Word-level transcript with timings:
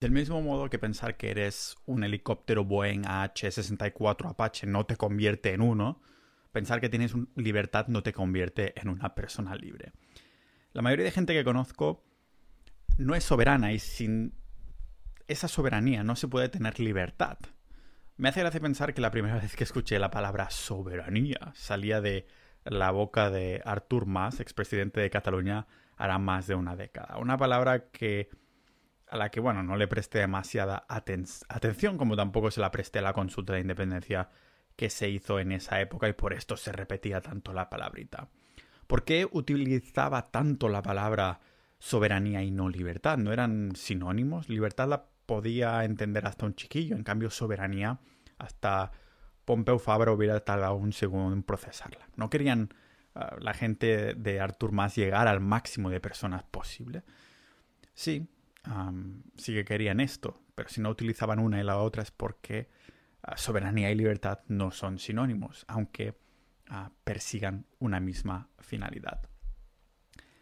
Del 0.00 0.12
mismo 0.12 0.40
modo 0.40 0.70
que 0.70 0.78
pensar 0.78 1.18
que 1.18 1.30
eres 1.30 1.76
un 1.84 2.04
helicóptero 2.04 2.64
Boeing 2.64 3.02
AH-64 3.04 4.30
Apache 4.30 4.66
no 4.66 4.86
te 4.86 4.96
convierte 4.96 5.52
en 5.52 5.60
uno, 5.60 6.00
pensar 6.52 6.80
que 6.80 6.88
tienes 6.88 7.12
libertad 7.36 7.86
no 7.88 8.02
te 8.02 8.14
convierte 8.14 8.72
en 8.80 8.88
una 8.88 9.14
persona 9.14 9.54
libre. 9.54 9.92
La 10.72 10.80
mayoría 10.80 11.04
de 11.04 11.10
gente 11.10 11.34
que 11.34 11.44
conozco 11.44 12.02
no 12.96 13.14
es 13.14 13.24
soberana 13.24 13.74
y 13.74 13.78
sin 13.78 14.32
esa 15.28 15.48
soberanía 15.48 16.02
no 16.02 16.16
se 16.16 16.28
puede 16.28 16.48
tener 16.48 16.80
libertad. 16.80 17.36
Me 18.16 18.30
hace 18.30 18.40
gracia 18.40 18.58
pensar 18.58 18.94
que 18.94 19.02
la 19.02 19.10
primera 19.10 19.36
vez 19.42 19.54
que 19.54 19.64
escuché 19.64 19.98
la 19.98 20.10
palabra 20.10 20.48
soberanía 20.48 21.52
salía 21.54 22.00
de 22.00 22.26
la 22.64 22.90
boca 22.90 23.28
de 23.28 23.60
Artur 23.66 24.06
Mas, 24.06 24.40
expresidente 24.40 24.98
de 24.98 25.10
Cataluña, 25.10 25.66
hará 25.98 26.18
más 26.18 26.46
de 26.46 26.54
una 26.54 26.74
década. 26.74 27.18
Una 27.18 27.36
palabra 27.36 27.90
que 27.90 28.30
a 29.10 29.16
la 29.16 29.30
que, 29.30 29.40
bueno, 29.40 29.62
no 29.62 29.76
le 29.76 29.88
presté 29.88 30.20
demasiada 30.20 30.86
atención, 30.88 31.98
como 31.98 32.16
tampoco 32.16 32.50
se 32.50 32.60
la 32.60 32.70
presté 32.70 33.00
la 33.00 33.12
consulta 33.12 33.54
de 33.54 33.60
independencia 33.60 34.30
que 34.76 34.88
se 34.88 35.08
hizo 35.08 35.40
en 35.40 35.52
esa 35.52 35.80
época 35.80 36.08
y 36.08 36.12
por 36.12 36.32
esto 36.32 36.56
se 36.56 36.72
repetía 36.72 37.20
tanto 37.20 37.52
la 37.52 37.68
palabrita. 37.68 38.28
¿Por 38.86 39.04
qué 39.04 39.28
utilizaba 39.30 40.30
tanto 40.30 40.68
la 40.68 40.82
palabra 40.82 41.40
soberanía 41.78 42.42
y 42.42 42.50
no 42.50 42.68
libertad? 42.68 43.18
¿No 43.18 43.32
eran 43.32 43.74
sinónimos? 43.74 44.48
Libertad 44.48 44.88
la 44.88 45.06
podía 45.26 45.84
entender 45.84 46.26
hasta 46.26 46.46
un 46.46 46.54
chiquillo, 46.54 46.96
en 46.96 47.04
cambio 47.04 47.30
soberanía 47.30 47.98
hasta 48.38 48.92
Pompeu 49.44 49.78
Fabra 49.78 50.12
hubiera 50.12 50.40
tardado 50.40 50.74
un 50.76 50.92
segundo 50.92 51.34
en 51.34 51.42
procesarla. 51.42 52.08
No 52.16 52.30
querían 52.30 52.72
ah, 53.14 53.36
la 53.40 53.54
gente 53.54 54.14
de 54.14 54.40
Artur 54.40 54.72
Mas 54.72 54.96
llegar 54.96 55.28
al 55.28 55.40
máximo 55.40 55.90
de 55.90 56.00
personas 56.00 56.44
posible. 56.44 57.02
Sí, 57.94 58.28
sí 59.36 59.54
que 59.54 59.64
querían 59.64 60.00
esto, 60.00 60.42
pero 60.54 60.68
si 60.68 60.80
no 60.80 60.90
utilizaban 60.90 61.38
una 61.38 61.60
y 61.60 61.64
la 61.64 61.78
otra 61.78 62.02
es 62.02 62.10
porque 62.10 62.68
ah, 63.22 63.36
soberanía 63.36 63.90
y 63.90 63.94
libertad 63.94 64.40
no 64.48 64.70
son 64.70 64.98
sinónimos, 64.98 65.64
aunque 65.68 66.18
ah, 66.68 66.90
persigan 67.04 67.66
una 67.78 68.00
misma 68.00 68.48
finalidad. 68.58 69.22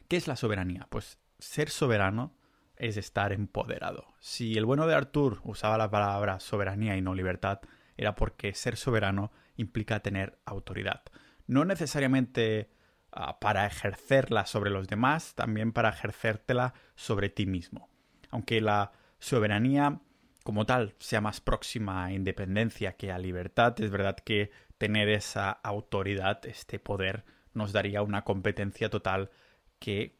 ¿Qué 0.08 0.16
es 0.16 0.26
la 0.26 0.36
soberanía? 0.36 0.86
Pues 0.90 1.18
ser 1.38 1.70
soberano 1.70 2.34
es 2.76 2.96
estar 2.96 3.32
empoderado. 3.32 4.14
Si 4.20 4.56
el 4.56 4.64
bueno 4.64 4.86
de 4.86 4.94
Artur 4.94 5.40
usaba 5.44 5.78
la 5.78 5.90
palabra 5.90 6.40
soberanía 6.40 6.96
y 6.96 7.02
no 7.02 7.14
libertad, 7.14 7.60
era 7.96 8.14
porque 8.14 8.54
ser 8.54 8.76
soberano 8.76 9.32
implica 9.56 10.00
tener 10.00 10.38
autoridad. 10.44 11.02
No 11.46 11.64
necesariamente 11.64 12.70
ah, 13.12 13.38
para 13.40 13.66
ejercerla 13.66 14.46
sobre 14.46 14.70
los 14.70 14.88
demás, 14.88 15.34
también 15.34 15.72
para 15.72 15.90
ejercértela 15.90 16.74
sobre 16.94 17.28
ti 17.28 17.46
mismo 17.46 17.87
aunque 18.30 18.60
la 18.60 18.92
soberanía 19.18 20.00
como 20.44 20.64
tal 20.64 20.94
sea 20.98 21.20
más 21.20 21.40
próxima 21.40 22.06
a 22.06 22.12
independencia 22.12 22.96
que 22.96 23.12
a 23.12 23.18
libertad, 23.18 23.78
es 23.80 23.90
verdad 23.90 24.16
que 24.16 24.50
tener 24.78 25.08
esa 25.10 25.50
autoridad, 25.50 26.44
este 26.46 26.78
poder, 26.78 27.24
nos 27.52 27.72
daría 27.72 28.00
una 28.00 28.24
competencia 28.24 28.88
total 28.88 29.30
que, 29.78 30.18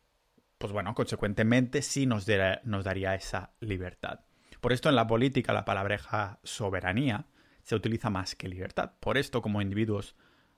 pues 0.58 0.72
bueno, 0.72 0.94
consecuentemente 0.94 1.80
sí 1.80 2.04
nos, 2.04 2.26
daría 2.26 3.14
esa 3.14 3.52
libertad. 3.60 4.20
Por 4.60 4.72
esto 4.72 4.88
en 4.88 4.96
la 4.96 5.06
política 5.06 5.52
la 5.52 5.64
palabreja 5.64 6.40
soberanía 6.42 7.26
se 7.62 7.76
utiliza 7.76 8.10
más 8.10 8.34
que 8.34 8.48
libertad. 8.48 8.92
Por 9.00 9.16
esto 9.16 9.40
como 9.40 9.62
individuos 9.62 10.16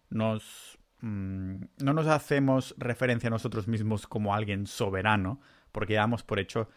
nos, 0.08 0.78
mm, 1.00 1.62
no 1.78 1.92
nos 1.92 2.06
hacemos 2.06 2.74
referencia 2.78 3.28
a 3.28 3.30
nosotros 3.30 3.68
mismos 3.68 4.06
como 4.06 4.34
alguien 4.34 4.66
soberano, 4.66 5.40
porque 5.70 5.94
damos 5.94 6.22
por 6.22 6.40
hecho 6.40 6.70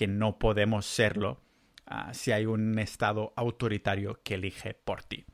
que 0.00 0.06
no 0.06 0.38
podemos 0.38 0.86
serlo 0.86 1.42
ah, 1.84 2.14
si 2.14 2.32
hay 2.32 2.46
un 2.46 2.78
Estado 2.78 3.34
autoritario 3.36 4.18
que 4.24 4.36
elige 4.36 4.72
por 4.72 5.02
ti. 5.02 5.26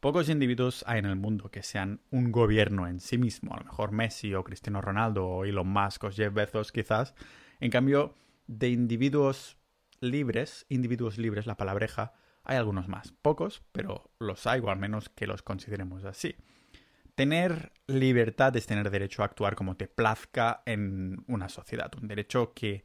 Pocos 0.00 0.30
individuos 0.30 0.82
hay 0.86 1.00
en 1.00 1.04
el 1.04 1.16
mundo 1.16 1.50
que 1.50 1.62
sean 1.62 2.00
un 2.10 2.32
gobierno 2.32 2.88
en 2.88 3.00
sí 3.00 3.18
mismo, 3.18 3.52
a 3.52 3.58
lo 3.58 3.64
mejor 3.64 3.92
Messi 3.92 4.32
o 4.32 4.42
Cristiano 4.42 4.80
Ronaldo 4.80 5.26
o 5.26 5.44
Elon 5.44 5.68
Musk 5.68 6.04
o 6.04 6.10
Jeff 6.10 6.32
Bezos 6.32 6.72
quizás. 6.72 7.14
En 7.60 7.70
cambio, 7.70 8.14
de 8.46 8.70
individuos 8.70 9.58
libres, 10.00 10.64
individuos 10.70 11.18
libres, 11.18 11.44
la 11.44 11.58
palabreja, 11.58 12.14
hay 12.44 12.56
algunos 12.56 12.88
más. 12.88 13.12
Pocos, 13.20 13.62
pero 13.72 14.10
los 14.18 14.46
hay, 14.46 14.60
o 14.60 14.70
al 14.70 14.78
menos 14.78 15.10
que 15.10 15.26
los 15.26 15.42
consideremos 15.42 16.06
así. 16.06 16.34
Tener 17.14 17.72
libertad 17.88 18.56
es 18.56 18.66
tener 18.66 18.90
derecho 18.90 19.20
a 19.20 19.26
actuar 19.26 19.54
como 19.54 19.76
te 19.76 19.86
plazca 19.86 20.62
en 20.64 21.22
una 21.26 21.50
sociedad, 21.50 21.92
un 22.00 22.08
derecho 22.08 22.54
que 22.54 22.84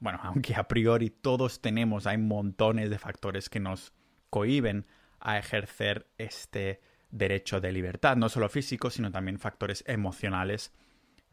bueno, 0.00 0.18
aunque 0.24 0.54
a 0.56 0.66
priori 0.66 1.10
todos 1.10 1.60
tenemos, 1.60 2.06
hay 2.06 2.18
montones 2.18 2.90
de 2.90 2.98
factores 2.98 3.48
que 3.48 3.60
nos 3.60 3.92
cohiben 4.30 4.86
a 5.20 5.38
ejercer 5.38 6.08
este 6.18 6.80
derecho 7.10 7.60
de 7.60 7.72
libertad, 7.72 8.16
no 8.16 8.28
solo 8.28 8.48
físico, 8.48 8.90
sino 8.90 9.10
también 9.10 9.38
factores 9.38 9.84
emocionales 9.86 10.72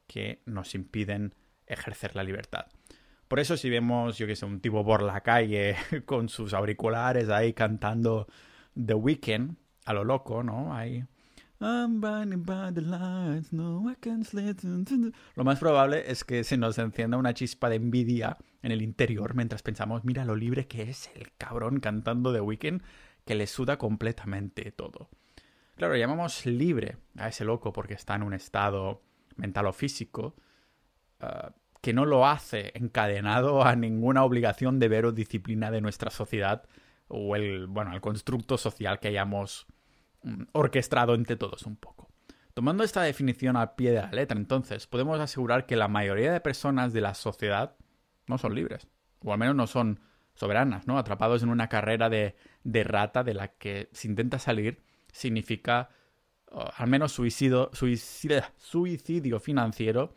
que 0.07 0.41
nos 0.45 0.75
impiden 0.75 1.35
ejercer 1.65 2.15
la 2.15 2.23
libertad. 2.23 2.65
Por 3.27 3.39
eso 3.39 3.57
si 3.57 3.69
vemos, 3.69 4.17
yo 4.17 4.25
que 4.25 4.35
sé, 4.35 4.45
un 4.45 4.61
tipo 4.61 4.85
por 4.85 5.01
la 5.01 5.21
calle 5.21 5.75
con 6.05 6.29
sus 6.29 6.53
auriculares 6.53 7.29
ahí 7.29 7.53
cantando 7.53 8.27
The 8.73 8.93
Weeknd 8.93 9.55
a 9.85 9.93
lo 9.93 10.03
loco, 10.03 10.43
¿no? 10.43 10.73
Ahí 10.73 11.05
lo 15.35 15.43
más 15.43 15.59
probable 15.59 16.11
es 16.11 16.23
que 16.23 16.43
se 16.43 16.57
nos 16.57 16.77
encienda 16.77 17.17
una 17.17 17.33
chispa 17.33 17.69
de 17.69 17.77
envidia 17.77 18.37
en 18.61 18.71
el 18.71 18.81
interior 18.81 19.33
mientras 19.35 19.63
pensamos, 19.63 20.03
mira 20.03 20.23
lo 20.25 20.35
libre 20.35 20.67
que 20.67 20.83
es 20.83 21.09
el 21.15 21.31
cabrón 21.37 21.79
cantando 21.79 22.31
de 22.31 22.41
Weekend 22.41 22.83
que 23.25 23.35
le 23.35 23.47
suda 23.47 23.77
completamente 23.77 24.71
todo. 24.71 25.09
Claro, 25.75 25.95
llamamos 25.95 26.45
libre 26.45 26.97
a 27.17 27.27
ese 27.27 27.45
loco 27.45 27.73
porque 27.73 27.93
está 27.93 28.15
en 28.15 28.23
un 28.23 28.33
estado 28.33 29.03
mental 29.35 29.67
o 29.67 29.73
físico 29.73 30.35
ah, 31.19 31.53
que 31.81 31.93
no 31.93 32.05
lo 32.05 32.25
hace 32.25 32.71
encadenado 32.75 33.63
a 33.63 33.75
ninguna 33.75 34.23
obligación, 34.23 34.79
deber 34.79 35.05
o 35.05 35.11
disciplina 35.11 35.71
de 35.71 35.81
nuestra 35.81 36.09
sociedad 36.09 36.63
o 37.07 37.35
el, 37.35 37.67
bueno, 37.67 37.93
el 37.93 38.01
constructo 38.01 38.57
social 38.57 38.99
que 38.99 39.09
hayamos 39.09 39.67
orquestado 40.51 41.15
entre 41.15 41.35
todos 41.35 41.63
un 41.63 41.75
poco. 41.75 42.09
Tomando 42.53 42.83
esta 42.83 43.03
definición 43.03 43.55
al 43.55 43.75
pie 43.75 43.91
de 43.91 44.01
la 44.01 44.11
letra, 44.11 44.37
entonces, 44.37 44.87
podemos 44.87 45.19
asegurar 45.19 45.65
que 45.65 45.75
la 45.75 45.87
mayoría 45.87 46.31
de 46.31 46.41
personas 46.41 46.91
de 46.91 47.01
la 47.01 47.13
sociedad 47.13 47.75
no 48.25 48.37
son 48.37 48.55
libres, 48.55 48.87
o 49.23 49.31
al 49.31 49.37
menos 49.37 49.55
no 49.55 49.67
son 49.67 49.99
soberanas, 50.33 50.87
¿no? 50.87 50.97
Atrapados 50.97 51.43
en 51.43 51.49
una 51.49 51.69
carrera 51.69 52.09
de, 52.09 52.35
rata 52.83 53.23
de 53.23 53.33
la 53.33 53.49
que 53.49 53.89
si 53.91 54.07
intenta 54.07 54.39
salir 54.39 54.83
significa 55.11 55.89
al 56.51 56.87
menos 56.87 57.11
suicidio, 57.11 57.69
suicidio, 57.73 58.43
suicidio 58.57 59.39
financiero, 59.39 60.15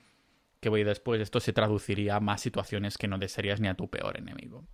que 0.60 0.68
voy 0.68 0.84
después, 0.84 1.20
esto 1.20 1.40
se 1.40 1.52
traduciría 1.52 2.16
a 2.16 2.20
más 2.20 2.40
situaciones 2.40 2.98
que 2.98 3.08
no 3.08 3.18
desearías 3.18 3.60
ni 3.60 3.68
a 3.68 3.74
tu 3.74 3.90
peor 3.90 4.18
enemigo. 4.18 4.66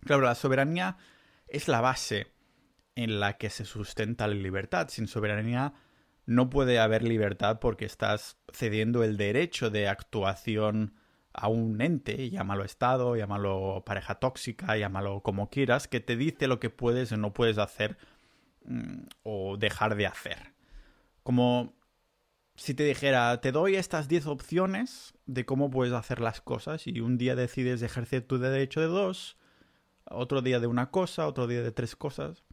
Claro, 0.00 0.22
la 0.22 0.34
soberanía 0.34 0.98
es 1.48 1.68
la 1.68 1.80
base 1.80 2.33
en 2.96 3.20
la 3.20 3.36
que 3.36 3.50
se 3.50 3.64
sustenta 3.64 4.26
la 4.26 4.34
libertad. 4.34 4.88
Sin 4.88 5.08
soberanía 5.08 5.74
no 6.26 6.50
puede 6.50 6.78
haber 6.78 7.02
libertad 7.02 7.58
porque 7.60 7.84
estás 7.84 8.38
cediendo 8.52 9.04
el 9.04 9.16
derecho 9.16 9.70
de 9.70 9.88
actuación 9.88 10.94
a 11.32 11.48
un 11.48 11.80
ente, 11.80 12.30
llámalo 12.30 12.64
Estado, 12.64 13.16
llámalo 13.16 13.82
pareja 13.84 14.14
tóxica, 14.16 14.76
llámalo 14.76 15.20
como 15.22 15.50
quieras, 15.50 15.88
que 15.88 16.00
te 16.00 16.16
dice 16.16 16.46
lo 16.46 16.60
que 16.60 16.70
puedes 16.70 17.10
o 17.12 17.16
no 17.16 17.32
puedes 17.32 17.58
hacer 17.58 17.98
mm, 18.64 19.06
o 19.24 19.56
dejar 19.56 19.96
de 19.96 20.06
hacer. 20.06 20.54
Como 21.24 21.74
si 22.54 22.74
te 22.74 22.84
dijera, 22.84 23.40
te 23.40 23.50
doy 23.50 23.74
estas 23.74 24.06
10 24.06 24.26
opciones 24.26 25.14
de 25.26 25.44
cómo 25.44 25.70
puedes 25.70 25.92
hacer 25.92 26.20
las 26.20 26.40
cosas 26.40 26.86
y 26.86 27.00
un 27.00 27.18
día 27.18 27.34
decides 27.34 27.82
ejercer 27.82 28.22
tu 28.22 28.38
derecho 28.38 28.80
de 28.80 28.86
dos, 28.86 29.36
otro 30.04 30.40
día 30.40 30.60
de 30.60 30.68
una 30.68 30.90
cosa, 30.90 31.26
otro 31.26 31.48
día 31.48 31.62
de 31.62 31.72
tres 31.72 31.96
cosas. 31.96 32.44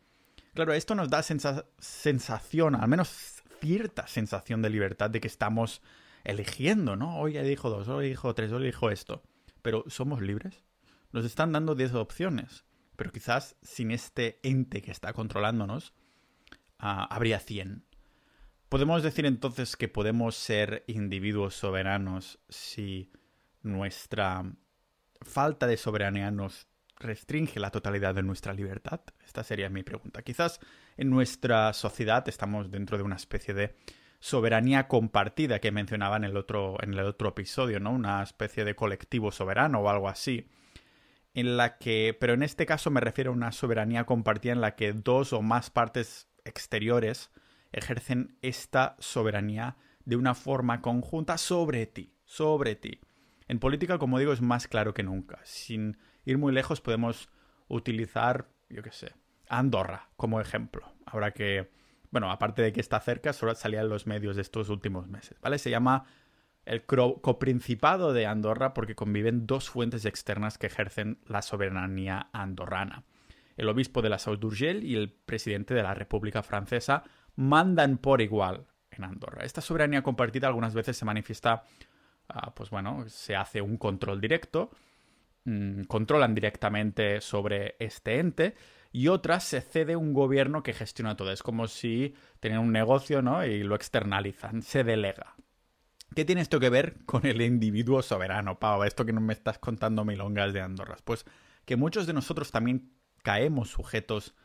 Claro, 0.53 0.73
esto 0.73 0.95
nos 0.95 1.09
da 1.09 1.23
sensación, 1.23 2.75
al 2.75 2.87
menos 2.89 3.41
cierta 3.61 4.07
sensación 4.07 4.61
de 4.61 4.69
libertad 4.69 5.09
de 5.09 5.21
que 5.21 5.27
estamos 5.27 5.81
eligiendo, 6.25 6.97
¿no? 6.97 7.19
Hoy 7.19 7.37
elijo 7.37 7.69
dos, 7.69 7.87
hoy 7.87 8.07
elijo 8.07 8.35
tres, 8.35 8.51
hoy 8.51 8.63
elijo 8.63 8.89
esto. 8.89 9.23
Pero 9.61 9.85
¿somos 9.87 10.21
libres? 10.21 10.63
Nos 11.13 11.23
están 11.23 11.53
dando 11.53 11.73
diez 11.73 11.93
opciones, 11.93 12.65
pero 12.97 13.11
quizás 13.11 13.55
sin 13.61 13.91
este 13.91 14.39
ente 14.43 14.81
que 14.81 14.91
está 14.91 15.13
controlándonos, 15.13 15.93
ah, 16.79 17.07
habría 17.09 17.39
cien. 17.39 17.85
Podemos 18.67 19.03
decir 19.03 19.25
entonces 19.25 19.77
que 19.77 19.87
podemos 19.87 20.35
ser 20.35 20.83
individuos 20.87 21.55
soberanos 21.55 22.39
si 22.49 23.11
nuestra 23.61 24.43
falta 25.21 25.67
de 25.67 25.77
soberanía 25.77 26.31
nos 26.31 26.67
restringe 27.01 27.59
la 27.59 27.71
totalidad 27.71 28.15
de 28.15 28.23
nuestra 28.23 28.53
libertad? 28.53 29.01
Esta 29.25 29.43
sería 29.43 29.69
mi 29.69 29.83
pregunta. 29.83 30.21
Quizás 30.21 30.59
en 30.97 31.09
nuestra 31.09 31.73
sociedad 31.73 32.27
estamos 32.29 32.71
dentro 32.71 32.97
de 32.97 33.03
una 33.03 33.15
especie 33.15 33.53
de 33.53 33.75
soberanía 34.19 34.87
compartida 34.87 35.59
que 35.59 35.71
mencionaba 35.71 36.17
en 36.17 36.23
el 36.23 36.37
otro, 36.37 36.77
en 36.83 36.93
el 36.93 36.99
otro 37.01 37.29
episodio, 37.29 37.79
¿no? 37.79 37.91
Una 37.91 38.21
especie 38.21 38.63
de 38.63 38.75
colectivo 38.75 39.31
soberano 39.31 39.79
o 39.79 39.89
algo 39.89 40.07
así. 40.07 40.47
en 41.33 41.57
la 41.57 41.77
que, 41.77 42.15
pero 42.19 42.33
en 42.33 42.43
este 42.43 42.65
caso 42.65 42.91
me 42.91 42.99
refiero 42.99 43.31
a 43.31 43.35
una 43.35 43.51
soberanía 43.51 44.05
compartida 44.05 44.53
en 44.53 44.61
la 44.61 44.75
que 44.75 44.93
dos 44.93 45.33
o 45.33 45.41
más 45.41 45.69
partes 45.69 46.29
exteriores 46.45 47.31
ejercen 47.71 48.37
esta 48.41 48.95
soberanía 48.99 49.77
de 50.05 50.15
una 50.15 50.35
forma 50.35 50.81
conjunta 50.81 51.37
sobre 51.37 51.85
ti, 51.85 52.13
sobre 52.25 52.75
ti. 52.75 52.99
En 53.47 53.59
política, 53.59 53.97
como 53.97 54.19
digo, 54.19 54.33
es 54.33 54.41
más 54.41 54.67
claro 54.67 54.93
que 54.93 55.03
nunca. 55.03 55.39
Sin 55.43 55.97
ir 56.25 56.37
muy 56.37 56.53
lejos 56.53 56.81
podemos 56.81 57.29
utilizar, 57.67 58.49
yo 58.69 58.81
qué 58.83 58.91
sé, 58.91 59.13
Andorra 59.47 60.09
como 60.15 60.39
ejemplo. 60.39 60.91
Ahora 61.05 61.31
que, 61.31 61.69
bueno, 62.09 62.31
aparte 62.31 62.61
de 62.61 62.71
que 62.71 62.79
está 62.79 62.99
cerca, 62.99 63.33
solo 63.33 63.53
salía 63.55 63.81
en 63.81 63.89
los 63.89 64.07
medios 64.07 64.35
de 64.35 64.41
estos 64.41 64.69
últimos 64.69 65.07
meses, 65.07 65.39
¿vale? 65.41 65.57
Se 65.57 65.69
llama 65.69 66.05
el 66.65 66.85
coprincipado 66.85 68.13
de 68.13 68.27
Andorra 68.27 68.73
porque 68.73 68.95
conviven 68.95 69.47
dos 69.47 69.69
fuentes 69.69 70.05
externas 70.05 70.57
que 70.57 70.67
ejercen 70.67 71.19
la 71.25 71.41
soberanía 71.41 72.29
andorrana. 72.33 73.03
El 73.57 73.67
obispo 73.67 74.01
de 74.01 74.09
la 74.09 74.19
Sau 74.19 74.37
d'Urgell 74.37 74.83
y 74.83 74.95
el 74.95 75.11
presidente 75.11 75.73
de 75.73 75.83
la 75.83 75.93
República 75.93 76.43
Francesa 76.43 77.03
mandan 77.35 77.97
por 77.97 78.21
igual 78.21 78.67
en 78.91 79.03
Andorra. 79.03 79.43
Esta 79.43 79.61
soberanía 79.61 80.03
compartida 80.03 80.47
algunas 80.47 80.73
veces 80.73 80.97
se 80.97 81.05
manifiesta, 81.05 81.63
ah, 82.29 82.53
pues 82.53 82.69
bueno, 82.69 83.07
se 83.07 83.35
hace 83.35 83.61
un 83.61 83.77
control 83.77 84.21
directo, 84.21 84.71
mm, 85.45 85.83
controlan 85.83 86.35
directamente 86.35 87.21
sobre 87.21 87.75
este 87.79 88.19
ente 88.19 88.55
y 88.91 89.07
otras 89.07 89.43
se 89.43 89.61
cede 89.61 89.95
un 89.95 90.13
gobierno 90.13 90.63
que 90.63 90.73
gestiona 90.73 91.15
todo. 91.15 91.31
Es 91.31 91.43
como 91.43 91.67
si 91.67 92.13
tienen 92.39 92.59
un 92.59 92.71
negocio, 92.71 93.21
¿no? 93.21 93.45
Y 93.45 93.63
lo 93.63 93.75
externalizan, 93.75 94.61
se 94.61 94.83
delega. 94.83 95.35
¿Qué 96.13 96.25
tiene 96.25 96.41
esto 96.41 96.59
que 96.59 96.69
ver 96.69 96.97
con 97.05 97.25
el 97.25 97.41
individuo 97.41 98.01
soberano, 98.01 98.59
Pau? 98.59 98.83
Esto 98.83 99.05
que 99.05 99.13
no 99.13 99.21
me 99.21 99.33
estás 99.33 99.59
contando 99.59 100.03
milongas 100.03 100.51
de 100.51 100.61
Andorras. 100.61 101.01
Pues 101.01 101.25
que 101.65 101.77
muchos 101.77 102.05
de 102.05 102.13
nosotros 102.13 102.51
también 102.51 102.91
caemos 103.23 103.69
sujetos 103.69 104.35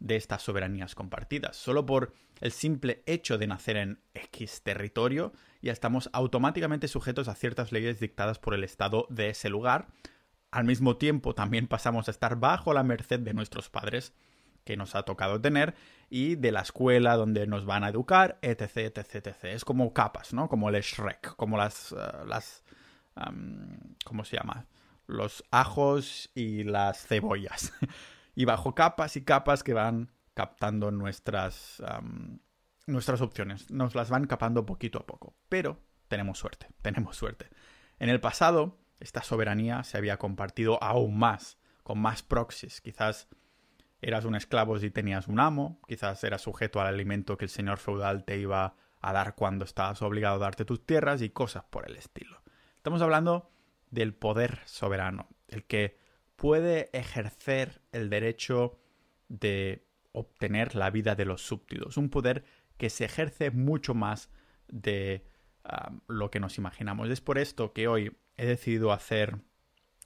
de 0.00 0.16
estas 0.16 0.42
soberanías 0.42 0.96
compartidas. 0.96 1.56
Solo 1.56 1.86
por 1.86 2.12
el 2.40 2.50
simple 2.50 3.04
hecho 3.06 3.38
de 3.38 3.46
nacer 3.46 3.76
en 3.76 4.00
X 4.14 4.62
territorio, 4.62 5.32
ya 5.60 5.72
estamos 5.72 6.10
automáticamente 6.12 6.88
sujetos 6.88 7.28
a 7.28 7.36
ciertas 7.36 7.70
leyes 7.70 8.00
dictadas 8.00 8.40
por 8.40 8.54
el 8.54 8.64
Estado 8.64 9.06
de 9.10 9.30
ese 9.30 9.48
lugar. 9.48 9.86
Al 10.52 10.64
mismo 10.64 10.96
tiempo, 10.98 11.34
también 11.34 11.66
pasamos 11.66 12.06
a 12.06 12.10
estar 12.10 12.36
bajo 12.36 12.72
la 12.74 12.84
merced 12.84 13.18
de 13.20 13.34
nuestros 13.34 13.70
padres 13.70 14.12
que 14.64 14.76
nos 14.76 14.94
ha 14.94 15.02
tocado 15.02 15.40
tener 15.40 15.74
y 16.10 16.36
de 16.36 16.52
la 16.52 16.60
escuela 16.60 17.16
donde 17.16 17.46
nos 17.46 17.64
van 17.64 17.84
a 17.84 17.88
educar, 17.88 18.38
etc, 18.42 18.76
etc, 18.76 19.14
etc. 19.14 19.44
Es 19.44 19.64
como 19.64 19.92
capas, 19.92 20.32
¿no? 20.32 20.48
Como 20.48 20.68
el 20.68 20.80
Shrek, 20.80 21.34
como 21.36 21.56
las... 21.56 21.92
Eh, 21.92 21.96
las 22.26 22.62
¿Cómo 24.04 24.24
se 24.24 24.36
llama? 24.36 24.66
Los 25.06 25.44
ajos 25.50 26.30
y 26.34 26.64
las 26.64 27.06
cebollas. 27.06 27.72
y 28.34 28.46
bajo 28.46 28.74
capas 28.74 29.16
y 29.16 29.24
capas 29.24 29.62
que 29.62 29.74
van 29.74 30.10
captando 30.32 30.90
nuestras, 30.90 31.82
nuestras 32.86 33.20
opciones. 33.20 33.70
Nos 33.70 33.94
las 33.94 34.08
van 34.08 34.26
capando 34.26 34.64
poquito 34.64 34.98
a 34.98 35.06
poco. 35.06 35.34
Pero 35.50 35.78
tenemos 36.08 36.38
suerte, 36.38 36.68
tenemos 36.80 37.16
suerte. 37.16 37.50
En 37.98 38.08
el 38.08 38.20
pasado, 38.20 38.78
esta 39.02 39.22
soberanía 39.22 39.82
se 39.84 39.98
había 39.98 40.18
compartido 40.18 40.82
aún 40.82 41.18
más, 41.18 41.58
con 41.82 41.98
más 41.98 42.22
proxies. 42.22 42.80
Quizás 42.80 43.28
eras 44.00 44.24
un 44.24 44.34
esclavo 44.34 44.78
si 44.78 44.90
tenías 44.90 45.28
un 45.28 45.40
amo, 45.40 45.80
quizás 45.86 46.22
eras 46.24 46.42
sujeto 46.42 46.80
al 46.80 46.86
alimento 46.86 47.36
que 47.36 47.44
el 47.44 47.50
señor 47.50 47.78
feudal 47.78 48.24
te 48.24 48.38
iba 48.38 48.76
a 49.00 49.12
dar 49.12 49.34
cuando 49.34 49.64
estabas 49.64 50.00
obligado 50.02 50.36
a 50.36 50.38
darte 50.38 50.64
tus 50.64 50.86
tierras 50.86 51.20
y 51.22 51.30
cosas 51.30 51.64
por 51.64 51.88
el 51.88 51.96
estilo. 51.96 52.42
Estamos 52.76 53.02
hablando 53.02 53.50
del 53.90 54.14
poder 54.14 54.60
soberano, 54.64 55.28
el 55.48 55.64
que 55.64 55.98
puede 56.36 56.88
ejercer 56.92 57.82
el 57.90 58.08
derecho 58.08 58.78
de 59.28 59.86
obtener 60.12 60.76
la 60.76 60.90
vida 60.90 61.14
de 61.14 61.24
los 61.24 61.42
súbditos, 61.42 61.96
un 61.96 62.10
poder 62.10 62.44
que 62.76 62.90
se 62.90 63.04
ejerce 63.04 63.50
mucho 63.50 63.94
más 63.94 64.30
de 64.68 65.26
ah, 65.64 65.92
lo 66.06 66.30
que 66.30 66.40
nos 66.40 66.58
imaginamos. 66.58 67.10
Es 67.10 67.20
por 67.20 67.38
esto 67.38 67.72
que 67.72 67.88
hoy 67.88 68.16
he 68.36 68.46
decidido 68.46 68.92
hacer 68.92 69.36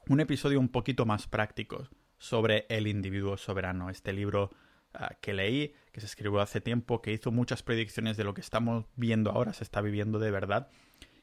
un 0.09 0.21
episodio 0.21 0.61
un 0.61 0.69
poquito 0.69 1.07
más 1.07 1.27
práctico 1.27 1.89
sobre 2.19 2.67
el 2.69 2.87
individuo 2.87 3.37
soberano. 3.37 3.91
Este 3.91 4.13
libro 4.13 4.51
ah, 4.95 5.17
que 5.21 5.35
leí, 5.35 5.75
que 5.93 6.01
se 6.01 6.07
escribió 6.07 6.41
hace 6.41 6.61
tiempo, 6.61 7.03
que 7.03 7.13
hizo 7.13 7.31
muchas 7.31 7.63
predicciones 7.63 8.17
de 8.17 8.25
lo 8.25 8.35
que 8.35 8.41
estamos 8.41 8.87
viendo 8.97 9.31
ahora, 9.31 9.53
se 9.53 9.65
está 9.65 9.81
viviendo 9.81 10.19
de 10.19 10.31
verdad. 10.31 10.69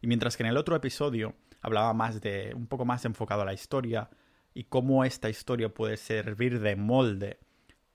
Y 0.02 0.08
mientras 0.08 0.36
que 0.36 0.44
en 0.44 0.50
el 0.50 0.58
otro 0.58 0.76
episodio 0.76 1.36
hablaba 1.62 1.94
más 1.94 2.22
de, 2.22 2.54
un 2.56 2.68
poco 2.68 2.86
más 2.86 3.06
enfocado 3.06 3.42
a 3.42 3.46
la 3.46 3.54
historia 3.54 4.10
y 4.54 4.66
cómo 4.66 5.06
esta 5.06 5.30
historia 5.30 5.70
puede 5.70 5.98
servir 5.98 6.60
de 6.60 6.76
molde 6.76 7.40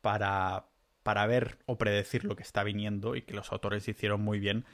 para, 0.01 0.69
para 1.03 1.27
ver 1.27 1.59
o 1.67 1.77
predecir 1.77 2.25
lo 2.25 2.35
que 2.35 2.43
está 2.43 2.65
viniendo 2.65 3.15
y 3.15 3.23
que 3.23 3.35
los 3.35 3.53
autores 3.53 3.87
hicieron 3.89 4.23
muy 4.23 4.39
bien, 4.39 4.65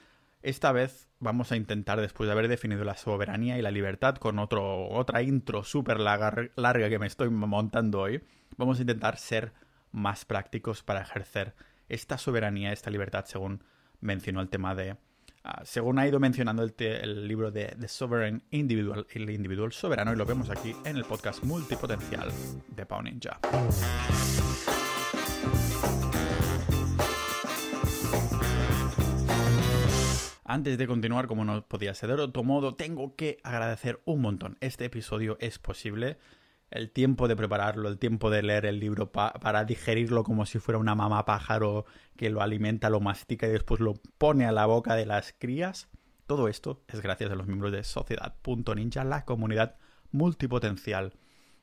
esta 0.44 0.73
vez 0.73 1.08
vamos 1.20 1.50
a 1.52 1.56
intentar, 1.56 2.00
después 2.00 2.26
de 2.26 2.32
haber 2.32 2.49
definido 2.49 2.85
la 2.85 2.96
soberanía 2.96 3.58
y 3.58 3.62
la 3.62 3.70
libertad 3.70 4.17
con 4.17 4.38
otro, 4.38 4.88
otra 4.88 5.23
intro 5.23 5.64
súper 5.64 5.99
larga, 5.99 6.88
que 6.88 6.99
me 6.99 7.06
estoy 7.06 7.31
montando 7.31 8.00
hoy, 8.00 8.23
vamos 8.58 8.79
a 8.79 8.82
intentar 8.82 9.17
ser 9.17 9.52
más 9.91 10.26
prácticos 10.26 10.82
para 10.82 11.00
ejercer 11.00 11.55
esta 11.88 12.19
soberanía, 12.19 12.73
esta 12.73 12.91
libertad, 12.91 13.25
según 13.26 13.64
mencionó 14.00 14.43
el 14.43 14.50
tema 14.50 14.75
de... 14.75 14.96
Ah, 15.44 15.62
según 15.64 15.99
ha 15.99 16.06
ido 16.06 16.20
mencionando 16.20 16.62
el, 16.62 16.75
el, 16.79 17.29
libro 17.29 17.50
de 17.50 17.76
The 17.79 17.88
Sovereign 17.88 18.43
Individual, 18.50 19.06
el 19.11 19.29
individual 19.29 19.73
soberano, 19.73 20.12
y 20.12 20.17
lo 20.17 20.25
vemos 20.25 20.50
aquí 20.50 20.75
en 20.85 20.97
el 20.97 21.05
podcast 21.05 21.43
multipotencial 21.43 22.31
de 22.69 22.87
Pau 22.87 23.02
Ninja. 23.02 23.40
Antes 30.54 30.78
de 30.78 30.86
continuar, 30.86 31.26
como 31.26 31.44
no 31.44 31.66
podía 31.66 31.92
ser 31.94 32.14
de 32.14 32.22
otro 32.22 32.44
modo, 32.44 32.76
tengo 32.76 33.16
que 33.16 33.38
agradecer 33.42 34.00
un 34.04 34.20
montón. 34.20 34.56
Este 34.60 34.84
episodio 34.84 35.36
es 35.40 35.58
posible. 35.58 36.16
El 36.70 36.92
tiempo 36.92 37.26
de 37.26 37.34
prepararlo, 37.34 37.88
el 37.88 37.98
tiempo 37.98 38.30
de 38.30 38.44
leer 38.44 38.64
el 38.66 38.78
libro 38.78 39.10
para 39.10 39.64
digerirlo 39.64 40.22
como 40.22 40.46
si 40.46 40.60
fuera 40.60 40.78
una 40.78 40.94
mamá 40.94 41.24
pájaro 41.24 41.86
que 42.16 42.30
lo 42.30 42.40
alimenta, 42.40 42.88
lo 42.88 43.00
mastica 43.00 43.48
y 43.48 43.50
después 43.50 43.80
lo 43.80 43.94
pone 44.16 44.46
a 44.46 44.52
la 44.52 44.66
boca 44.66 44.94
de 44.94 45.06
las 45.06 45.34
crías. 45.36 45.88
Todo 46.28 46.46
esto 46.46 46.84
es 46.86 47.00
gracias 47.00 47.32
a 47.32 47.34
los 47.34 47.48
miembros 47.48 47.72
de 47.72 47.82
Sociedad.ninja, 47.82 49.02
la 49.02 49.24
comunidad 49.24 49.74
multipotencial 50.12 51.14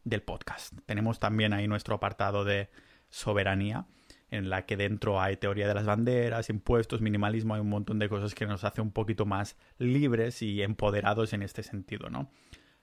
del 0.04 0.22
podcast. 0.22 0.74
Tenemos 0.86 1.18
también 1.18 1.54
ahí 1.54 1.66
nuestro 1.66 1.96
apartado 1.96 2.44
de 2.44 2.70
soberanía 3.10 3.86
en 4.32 4.50
la 4.50 4.66
que 4.66 4.78
dentro 4.78 5.22
hay 5.22 5.36
teoría 5.36 5.68
de 5.68 5.74
las 5.74 5.86
banderas, 5.86 6.50
impuestos, 6.50 7.02
minimalismo, 7.02 7.54
hay 7.54 7.62
un 7.62 7.70
montón 7.70 8.00
de 8.00 8.08
cosas 8.08 8.34
que 8.34 8.48
nos 8.48 8.64
hace 8.64 8.82
un 8.82 8.92
poquito 8.92 9.26
más 9.26 9.58
libres 9.78 10.42
y 10.42 10.62
empoderados 10.62 11.34
en 11.34 11.44
este 11.44 11.64
sentido, 11.64 12.10
¿no? 12.10 12.32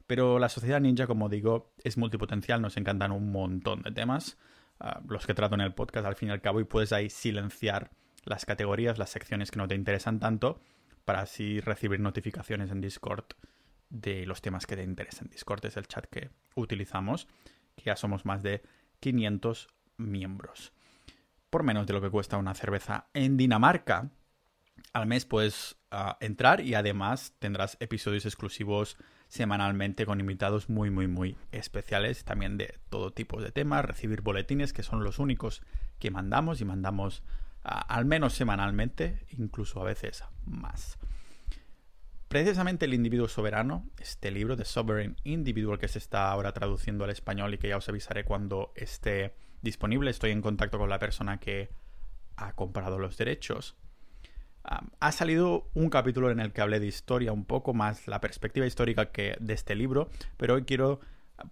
Pero 0.06 0.38
la 0.38 0.50
sociedad 0.50 0.80
ninja, 0.80 1.06
como 1.06 1.30
digo, 1.30 1.72
es 1.82 1.96
multipotencial, 1.96 2.60
nos 2.60 2.76
encantan 2.76 3.12
un 3.12 3.32
montón 3.32 3.82
de 3.82 3.90
temas, 3.92 4.36
ah, 4.78 5.00
los 5.08 5.26
que 5.26 5.34
trato 5.34 5.54
en 5.54 5.62
el 5.62 5.72
podcast 5.72 6.06
al 6.06 6.16
fin 6.16 6.28
y 6.28 6.32
al 6.32 6.42
cabo, 6.42 6.60
y 6.60 6.64
puedes 6.64 6.92
ahí 6.92 7.08
silenciar 7.08 7.90
las 8.24 8.44
categorías, 8.44 8.98
las 8.98 9.10
secciones 9.10 9.50
que 9.50 9.58
no 9.58 9.66
te 9.66 9.74
interesan 9.74 10.20
tanto, 10.20 10.60
para 11.06 11.22
así 11.22 11.60
recibir 11.60 12.00
notificaciones 12.00 12.70
en 12.70 12.82
Discord 12.82 13.24
de 13.88 14.26
los 14.26 14.42
temas 14.42 14.66
que 14.66 14.76
te 14.76 14.82
interesan. 14.82 15.28
Discord 15.28 15.64
es 15.64 15.78
el 15.78 15.88
chat 15.88 16.04
que 16.06 16.28
utilizamos, 16.54 17.26
que 17.74 17.84
ya 17.84 17.96
somos 17.96 18.26
más 18.26 18.42
de 18.42 18.60
500 19.00 19.68
miembros 19.96 20.72
por 21.50 21.62
menos 21.62 21.86
de 21.86 21.92
lo 21.92 22.00
que 22.00 22.10
cuesta 22.10 22.36
una 22.36 22.54
cerveza 22.54 23.08
en 23.14 23.36
Dinamarca. 23.36 24.10
Al 24.92 25.06
mes 25.06 25.24
puedes 25.24 25.76
ah, 25.90 26.16
entrar 26.20 26.60
y 26.60 26.74
además 26.74 27.34
tendrás 27.38 27.76
episodios 27.80 28.26
exclusivos 28.26 28.96
semanalmente 29.28 30.06
con 30.06 30.20
invitados 30.20 30.70
muy 30.70 30.88
muy 30.90 31.06
muy 31.06 31.36
especiales 31.52 32.24
también 32.24 32.56
de 32.56 32.78
todo 32.88 33.12
tipo 33.12 33.42
de 33.42 33.52
temas, 33.52 33.84
recibir 33.84 34.22
boletines 34.22 34.72
que 34.72 34.82
son 34.82 35.04
los 35.04 35.18
únicos 35.18 35.62
que 35.98 36.10
mandamos 36.10 36.60
y 36.60 36.64
mandamos 36.64 37.22
ah, 37.64 37.80
al 37.80 38.04
menos 38.04 38.34
semanalmente, 38.34 39.26
incluso 39.36 39.80
a 39.80 39.84
veces 39.84 40.24
más. 40.44 40.98
Precisamente 42.28 42.84
el 42.84 42.92
individuo 42.92 43.26
soberano, 43.26 43.88
este 43.98 44.30
libro 44.30 44.54
de 44.54 44.66
Sovereign 44.66 45.16
Individual 45.24 45.78
que 45.78 45.88
se 45.88 45.98
está 45.98 46.30
ahora 46.30 46.52
traduciendo 46.52 47.04
al 47.04 47.10
español 47.10 47.54
y 47.54 47.58
que 47.58 47.68
ya 47.68 47.78
os 47.78 47.88
avisaré 47.88 48.24
cuando 48.24 48.72
esté 48.74 49.34
disponible, 49.62 50.10
estoy 50.10 50.30
en 50.30 50.42
contacto 50.42 50.78
con 50.78 50.88
la 50.88 50.98
persona 50.98 51.38
que 51.38 51.70
ha 52.36 52.52
comprado 52.52 52.98
los 52.98 53.16
derechos. 53.16 53.76
ha 54.62 55.12
salido 55.12 55.70
un 55.74 55.88
capítulo 55.88 56.30
en 56.30 56.40
el 56.40 56.52
que 56.52 56.60
hablé 56.60 56.78
de 56.78 56.86
historia, 56.86 57.32
un 57.32 57.44
poco 57.44 57.72
más 57.72 58.06
la 58.06 58.20
perspectiva 58.20 58.66
histórica 58.66 59.10
que 59.10 59.36
de 59.40 59.54
este 59.54 59.74
libro, 59.74 60.10
pero 60.36 60.54
hoy 60.54 60.64
quiero 60.64 61.00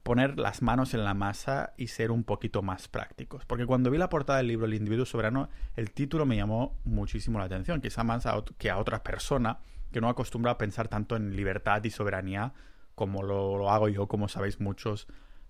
poner 0.02 0.38
las 0.38 0.62
manos 0.62 0.94
en 0.94 1.04
la 1.04 1.14
masa 1.14 1.72
y 1.76 1.86
ser 1.88 2.10
un 2.10 2.24
poquito 2.24 2.62
más 2.62 2.88
prácticos. 2.88 3.44
Porque 3.46 3.66
cuando 3.66 3.90
vi 3.90 3.98
la 3.98 4.08
portada 4.08 4.38
del 4.38 4.48
libro 4.48 4.66
El 4.66 4.74
individuo 4.74 5.06
soberano, 5.06 5.48
el 5.76 5.92
título 5.92 6.26
me 6.26 6.36
llamó 6.36 6.76
muchísimo 6.84 7.38
la 7.38 7.44
atención, 7.44 7.80
quizá 7.80 8.04
más 8.04 8.26
que 8.58 8.70
a 8.70 8.78
otra 8.78 9.02
persona 9.02 9.60
que 9.92 10.00
no 10.00 10.08
acostumbra 10.08 10.52
a 10.52 10.58
pensar 10.58 10.88
tanto 10.88 11.16
en 11.16 11.36
libertad 11.36 11.82
y 11.84 11.90
soberanía 11.90 12.52
como 12.94 13.22
lo 13.22 13.70
hago 13.70 13.88
yo, 13.88 14.08
como 14.08 14.28
sabéis 14.28 14.60
muchos 14.60 15.06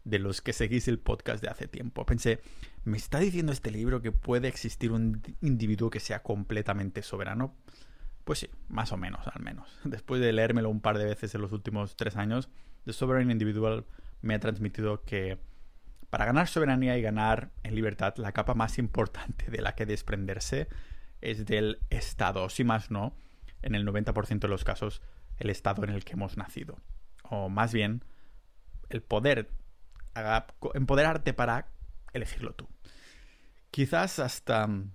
de 0.07 0.21
los 0.21 0.41
que 0.41 0.53
seguís 0.53 0.87
el 0.87 1.01
podcast 1.01 1.43
de 1.43 1.51
hace 1.51 1.67
tiempo. 1.67 2.07
Pensé, 2.07 2.41
¿me 2.85 2.97
está 2.97 3.19
diciendo 3.19 3.51
este 3.51 3.73
libro 3.73 4.01
que 4.01 4.13
puede 4.13 4.47
existir 4.47 4.93
un 4.93 5.21
individuo 5.41 5.91
que 5.91 5.99
sea 5.99 6.23
completamente 6.23 7.03
soberano? 7.03 7.57
Pues 8.25 8.39
sí, 8.39 8.49
más 8.69 8.93
o 8.93 8.97
menos, 8.97 9.27
al 9.27 9.43
menos. 9.43 9.69
Después 9.85 10.21
de 10.21 10.33
leérmelo 10.33 10.71
un 10.71 10.81
par 10.81 10.97
de 10.97 11.05
veces 11.05 11.35
en 11.35 11.43
los 11.43 11.51
últimos 11.51 11.97
tres 11.97 12.17
años, 12.17 12.49
The 12.85 12.93
Sovereign 12.93 13.33
Individual 13.33 13.85
me 14.23 14.35
ha 14.35 14.39
transmitido 14.39 15.03
que 15.03 15.39
para 16.09 16.25
ganar 16.25 16.47
soberanía 16.47 16.97
y 16.97 17.03
ganar 17.03 17.51
en 17.65 17.75
libertad, 17.75 18.15
la 18.17 18.31
capa 18.31 18.55
más 18.55 18.79
importante 18.79 19.51
de 19.51 19.61
la 19.61 19.75
que 19.75 19.87
desprenderse 19.87 20.69
es 21.21 21.47
del 21.47 21.81
Estado, 21.91 22.49
si 22.49 22.63
más 22.63 22.93
no, 22.93 23.17
en 23.61 23.75
el 23.75 23.85
90% 23.85 24.39
de 24.39 24.49
los 24.49 24.63
casos, 24.63 25.03
el 25.39 25.51
Estado 25.51 25.83
en 25.83 25.91
el 25.91 26.05
que 26.05 26.13
hemos 26.13 26.37
nacido. 26.37 26.79
O 27.25 27.49
más 27.49 27.75
bien, 27.75 28.05
el 28.89 29.03
poder 29.03 29.51
empoderarte 30.75 31.33
para 31.33 31.69
elegirlo 32.13 32.55
tú. 32.55 32.69
Quizás 33.71 34.19
hasta 34.19 34.67
mm, 34.67 34.91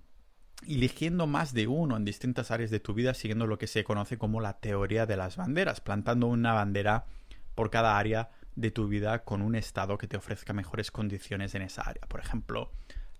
eligiendo 0.68 1.26
más 1.26 1.54
de 1.54 1.66
uno 1.66 1.96
en 1.96 2.04
distintas 2.04 2.50
áreas 2.50 2.70
de 2.70 2.80
tu 2.80 2.94
vida 2.94 3.14
siguiendo 3.14 3.46
lo 3.46 3.58
que 3.58 3.66
se 3.66 3.84
conoce 3.84 4.18
como 4.18 4.40
la 4.40 4.58
teoría 4.58 5.06
de 5.06 5.16
las 5.16 5.36
banderas, 5.36 5.80
plantando 5.80 6.26
una 6.26 6.52
bandera 6.52 7.06
por 7.54 7.70
cada 7.70 7.98
área 7.98 8.30
de 8.56 8.70
tu 8.70 8.88
vida 8.88 9.24
con 9.24 9.42
un 9.42 9.54
estado 9.54 9.98
que 9.98 10.06
te 10.06 10.16
ofrezca 10.16 10.52
mejores 10.52 10.90
condiciones 10.90 11.54
en 11.54 11.62
esa 11.62 11.82
área. 11.82 12.02
Por 12.08 12.20
ejemplo, 12.20 12.70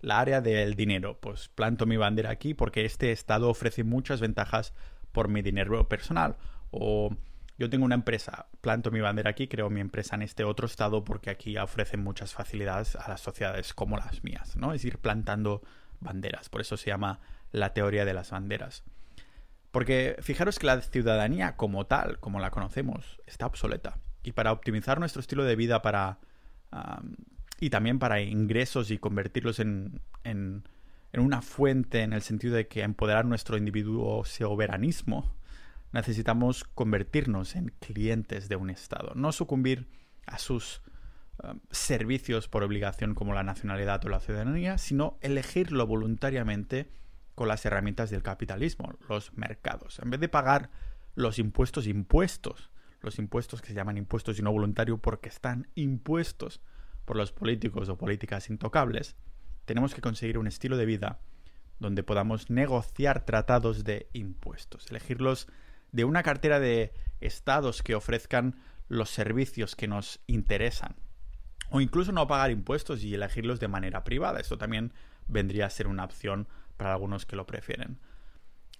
la 0.01 0.19
área 0.19 0.41
del 0.41 0.75
dinero, 0.75 1.17
pues 1.19 1.49
planto 1.49 1.85
mi 1.85 1.97
bandera 1.97 2.29
aquí 2.29 2.53
porque 2.53 2.85
este 2.85 3.11
estado 3.11 3.49
ofrece 3.49 3.83
muchas 3.83 4.19
ventajas 4.21 4.73
por 5.11 5.29
mi 5.29 5.41
dinero 5.41 5.87
personal. 5.87 6.35
O 6.71 7.15
yo 7.57 7.69
tengo 7.69 7.85
una 7.85 7.95
empresa, 7.95 8.47
planto 8.61 8.91
mi 8.91 8.99
bandera 8.99 9.29
aquí, 9.29 9.47
creo 9.47 9.69
mi 9.69 9.81
empresa 9.81 10.15
en 10.15 10.23
este 10.23 10.43
otro 10.43 10.65
estado 10.65 11.03
porque 11.03 11.29
aquí 11.29 11.57
ofrecen 11.57 12.03
muchas 12.03 12.33
facilidades 12.33 12.95
a 12.95 13.07
las 13.09 13.21
sociedades 13.21 13.73
como 13.73 13.97
las 13.97 14.23
mías, 14.23 14.55
¿no? 14.55 14.73
Es 14.73 14.83
ir 14.85 14.97
plantando 14.97 15.61
banderas, 15.99 16.49
por 16.49 16.61
eso 16.61 16.77
se 16.77 16.89
llama 16.89 17.19
la 17.51 17.73
teoría 17.73 18.05
de 18.05 18.13
las 18.13 18.31
banderas. 18.31 18.83
Porque 19.71 20.17
fijaros 20.21 20.59
que 20.59 20.67
la 20.67 20.81
ciudadanía 20.81 21.55
como 21.55 21.85
tal, 21.85 22.19
como 22.19 22.39
la 22.39 22.51
conocemos, 22.51 23.19
está 23.25 23.45
obsoleta. 23.45 23.97
Y 24.23 24.33
para 24.33 24.51
optimizar 24.51 24.99
nuestro 24.99 25.19
estilo 25.19 25.43
de 25.43 25.55
vida 25.55 25.81
para... 25.81 26.19
y 27.59 27.69
también 27.69 27.99
para 27.99 28.21
ingresos 28.21 28.91
y 28.91 28.97
convertirlos 28.97 29.59
en, 29.59 30.01
en, 30.23 30.67
en 31.11 31.21
una 31.21 31.41
fuente 31.41 32.01
en 32.01 32.13
el 32.13 32.21
sentido 32.21 32.55
de 32.55 32.67
que 32.67 32.81
empoderar 32.81 33.25
nuestro 33.25 33.57
individuo 33.57 34.25
soberanismo, 34.25 35.35
necesitamos 35.93 36.63
convertirnos 36.63 37.55
en 37.55 37.69
clientes 37.79 38.49
de 38.49 38.55
un 38.55 38.69
Estado, 38.69 39.13
no 39.15 39.31
sucumbir 39.31 39.87
a 40.25 40.39
sus 40.39 40.81
um, 41.43 41.59
servicios 41.71 42.49
por 42.49 42.63
obligación 42.63 43.13
como 43.13 43.33
la 43.33 43.43
nacionalidad 43.43 44.03
o 44.05 44.09
la 44.09 44.19
ciudadanía, 44.19 44.77
sino 44.77 45.17
elegirlo 45.21 45.87
voluntariamente 45.87 46.89
con 47.35 47.47
las 47.47 47.65
herramientas 47.65 48.09
del 48.09 48.23
capitalismo, 48.23 48.93
los 49.07 49.33
mercados. 49.33 49.99
En 49.99 50.09
vez 50.09 50.19
de 50.19 50.29
pagar 50.29 50.71
los 51.15 51.39
impuestos 51.39 51.87
impuestos, 51.87 52.71
los 53.01 53.19
impuestos 53.19 53.61
que 53.61 53.67
se 53.67 53.73
llaman 53.73 53.97
impuestos 53.97 54.39
y 54.39 54.41
no 54.41 54.51
voluntarios 54.51 54.99
porque 54.99 55.29
están 55.29 55.67
impuestos 55.75 56.61
por 57.05 57.17
los 57.17 57.31
políticos 57.31 57.89
o 57.89 57.97
políticas 57.97 58.49
intocables, 58.49 59.15
tenemos 59.65 59.93
que 59.93 60.01
conseguir 60.01 60.37
un 60.37 60.47
estilo 60.47 60.77
de 60.77 60.85
vida 60.85 61.19
donde 61.79 62.03
podamos 62.03 62.49
negociar 62.49 63.25
tratados 63.25 63.83
de 63.83 64.07
impuestos, 64.13 64.89
elegirlos 64.89 65.47
de 65.93 66.03
una 66.03 66.23
cartera 66.23 66.59
de 66.59 66.91
estados 67.21 67.81
que 67.81 67.95
ofrezcan 67.95 68.59
los 68.89 69.09
servicios 69.09 69.77
que 69.77 69.87
nos 69.87 70.19
interesan. 70.27 70.95
O 71.69 71.79
incluso 71.79 72.11
no 72.11 72.27
pagar 72.27 72.51
impuestos 72.51 73.03
y 73.03 73.13
elegirlos 73.13 73.59
de 73.59 73.69
manera 73.69 74.03
privada. 74.03 74.39
Esto 74.39 74.57
también 74.57 74.91
vendría 75.27 75.67
a 75.67 75.69
ser 75.69 75.87
una 75.87 76.03
opción 76.03 76.47
para 76.75 76.93
algunos 76.93 77.25
que 77.25 77.35
lo 77.35 77.45
prefieren. 77.45 77.99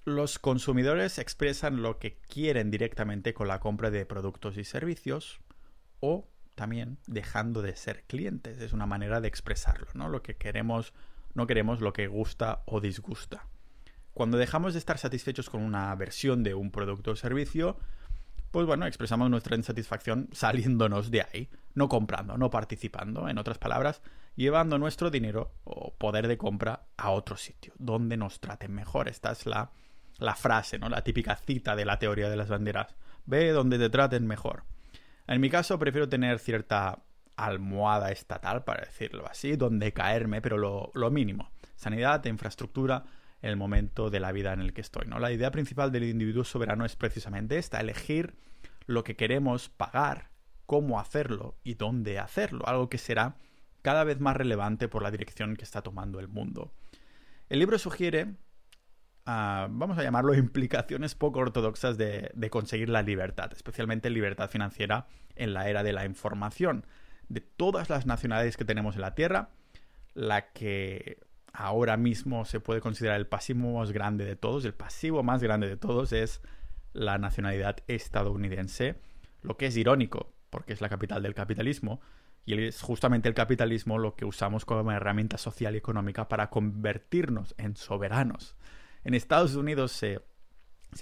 Los 0.06 0.38
consumidores 0.38 1.18
expresan 1.18 1.82
lo 1.82 1.98
que 1.98 2.20
quieren 2.20 2.70
directamente 2.70 3.34
con 3.34 3.48
la 3.48 3.60
compra 3.60 3.90
de 3.90 4.06
productos 4.06 4.58
y 4.58 4.66
servicios 4.66 5.40
o 6.02 6.28
también 6.56 6.98
dejando 7.08 7.62
de 7.62 7.76
ser 7.76 8.04
clientes. 8.04 8.60
Es 8.60 8.74
una 8.74 8.86
manera 8.86 9.22
de 9.22 9.28
expresarlo, 9.28 9.88
¿no? 9.94 10.10
Lo 10.10 10.22
que 10.22 10.36
queremos, 10.36 10.94
no 11.36 11.48
queremos, 11.48 11.80
lo 11.80 11.94
que 11.94 12.08
gusta 12.08 12.64
o 12.66 12.82
disgusta. 12.82 13.48
Cuando 14.14 14.38
dejamos 14.38 14.74
de 14.74 14.80
estar 14.80 14.98
satisfechos 14.98 15.50
con 15.50 15.62
una 15.62 15.94
versión 15.96 16.44
de 16.44 16.54
un 16.54 16.72
producto 16.72 17.12
o 17.12 17.16
servicio, 17.16 17.78
pues 18.52 18.68
bueno, 18.68 18.86
expresamos 18.86 19.30
nuestra 19.30 19.56
insatisfacción 19.56 20.30
saliéndonos 20.34 21.10
de 21.10 21.22
ahí, 21.22 21.50
no 21.74 21.90
comprando, 21.90 22.38
no 22.38 22.50
participando, 22.52 23.28
en 23.28 23.40
otras 23.40 23.58
palabras, 23.58 24.02
llevando 24.36 24.78
nuestro 24.78 25.10
dinero 25.10 25.54
o 25.64 25.96
poder 25.96 26.28
de 26.28 26.38
compra 26.38 26.86
a 26.98 27.10
otro 27.10 27.38
sitio, 27.38 27.74
donde 27.80 28.16
nos 28.16 28.40
traten 28.40 28.72
mejor. 28.74 29.08
Esta 29.08 29.32
es 29.32 29.48
la, 29.48 29.72
la 30.20 30.36
frase, 30.36 30.78
¿no? 30.78 30.90
La 30.90 31.04
típica 31.04 31.36
cita 31.36 31.76
de 31.76 31.86
la 31.86 31.98
teoría 31.98 32.30
de 32.30 32.38
las 32.38 32.50
banderas. 32.50 32.96
Ve 33.26 33.52
donde 33.52 33.80
te 33.80 33.90
traten 33.90 34.28
mejor. 34.28 34.64
En 35.26 35.42
mi 35.42 35.50
caso 35.50 35.80
prefiero 35.80 36.10
tener 36.10 36.38
cierta 36.38 37.00
almohada 37.36 38.12
estatal, 38.12 38.64
para 38.64 38.86
decirlo 38.86 39.26
así, 39.28 39.56
donde 39.56 39.94
caerme, 39.94 40.42
pero 40.42 40.58
lo, 40.58 40.92
lo 40.94 41.10
mínimo. 41.10 41.50
Sanidad, 41.76 42.24
infraestructura, 42.26 43.04
el 43.44 43.58
momento 43.58 44.10
de 44.10 44.20
la 44.20 44.32
vida 44.32 44.54
en 44.54 44.62
el 44.62 44.74
que 44.74 44.82
estoy. 44.82 45.06
¿no? 45.06 45.20
La 45.20 45.32
idea 45.32 45.52
principal 45.52 45.92
del 45.92 46.06
individuo 46.06 46.44
soberano 46.44 46.86
es 46.86 46.96
precisamente 46.96 47.58
esta, 47.58 47.80
elegir 47.80 48.36
lo 48.86 49.04
que 49.04 49.16
queremos 49.16 49.70
pagar, 49.70 50.30
cómo 50.66 51.00
hacerlo 51.00 51.58
y 51.64 51.76
dónde 51.76 52.20
hacerlo, 52.20 52.66
algo 52.66 52.90
que 52.90 52.98
será 52.98 53.36
cada 53.82 54.06
vez 54.06 54.22
más 54.22 54.38
relevante 54.38 54.88
por 54.88 55.04
la 55.04 55.12
dirección 55.12 55.58
que 55.58 55.66
está 55.66 55.82
tomando 55.82 56.22
el 56.22 56.30
mundo. 56.30 56.74
El 57.50 57.60
libro 57.60 57.78
sugiere, 57.78 58.36
ah, 59.26 59.68
vamos 59.70 59.98
a 59.98 60.04
llamarlo, 60.04 60.34
implicaciones 60.36 61.14
poco 61.14 61.40
ortodoxas 61.40 61.98
de, 61.98 62.32
de 62.34 62.50
conseguir 62.50 62.88
la 62.88 63.02
libertad, 63.02 63.52
especialmente 63.54 64.10
libertad 64.10 64.50
financiera 64.50 65.08
en 65.36 65.54
la 65.54 65.70
era 65.70 65.84
de 65.84 65.92
la 65.92 66.06
información. 66.06 66.86
De 67.28 67.42
todas 67.42 67.90
las 67.90 68.06
nacionalidades 68.06 68.56
que 68.56 68.66
tenemos 68.66 68.96
en 68.96 69.02
la 69.02 69.16
Tierra, 69.16 69.50
la 70.14 70.54
que 70.54 71.20
ahora 71.54 71.98
mismo 71.98 72.46
se 72.46 72.60
puede 72.60 72.82
considerar 72.82 73.18
el 73.18 73.28
pasivo 73.28 73.80
más 73.80 73.92
grande 73.92 74.26
de 74.26 74.36
todos, 74.36 74.66
el 74.66 74.74
pasivo 74.74 75.24
más 75.24 75.42
grande 75.42 75.70
de 75.70 75.78
todos 75.78 76.12
es 76.12 76.42
la 76.94 77.18
nacionalidad 77.20 77.78
estadounidense, 77.88 78.96
lo 79.42 79.56
que 79.56 79.68
es 79.68 79.78
irónico, 79.78 80.34
porque 80.50 80.74
es 80.74 80.82
la 80.82 80.90
capital 80.90 81.22
del 81.24 81.36
capitalismo, 81.36 82.02
y 82.46 82.62
es 82.62 82.82
justamente 82.82 83.30
el 83.30 83.36
capitalismo 83.36 83.98
lo 83.98 84.16
que 84.16 84.26
usamos 84.26 84.66
como 84.66 84.92
herramienta 84.92 85.38
social 85.38 85.76
y 85.76 85.78
económica 85.78 86.28
para 86.28 86.50
convertirnos 86.50 87.56
en 87.58 87.76
soberanos. 87.76 88.58
En 89.04 89.14
Estados 89.14 89.56
Unidos 89.56 89.92
se, 89.92 90.22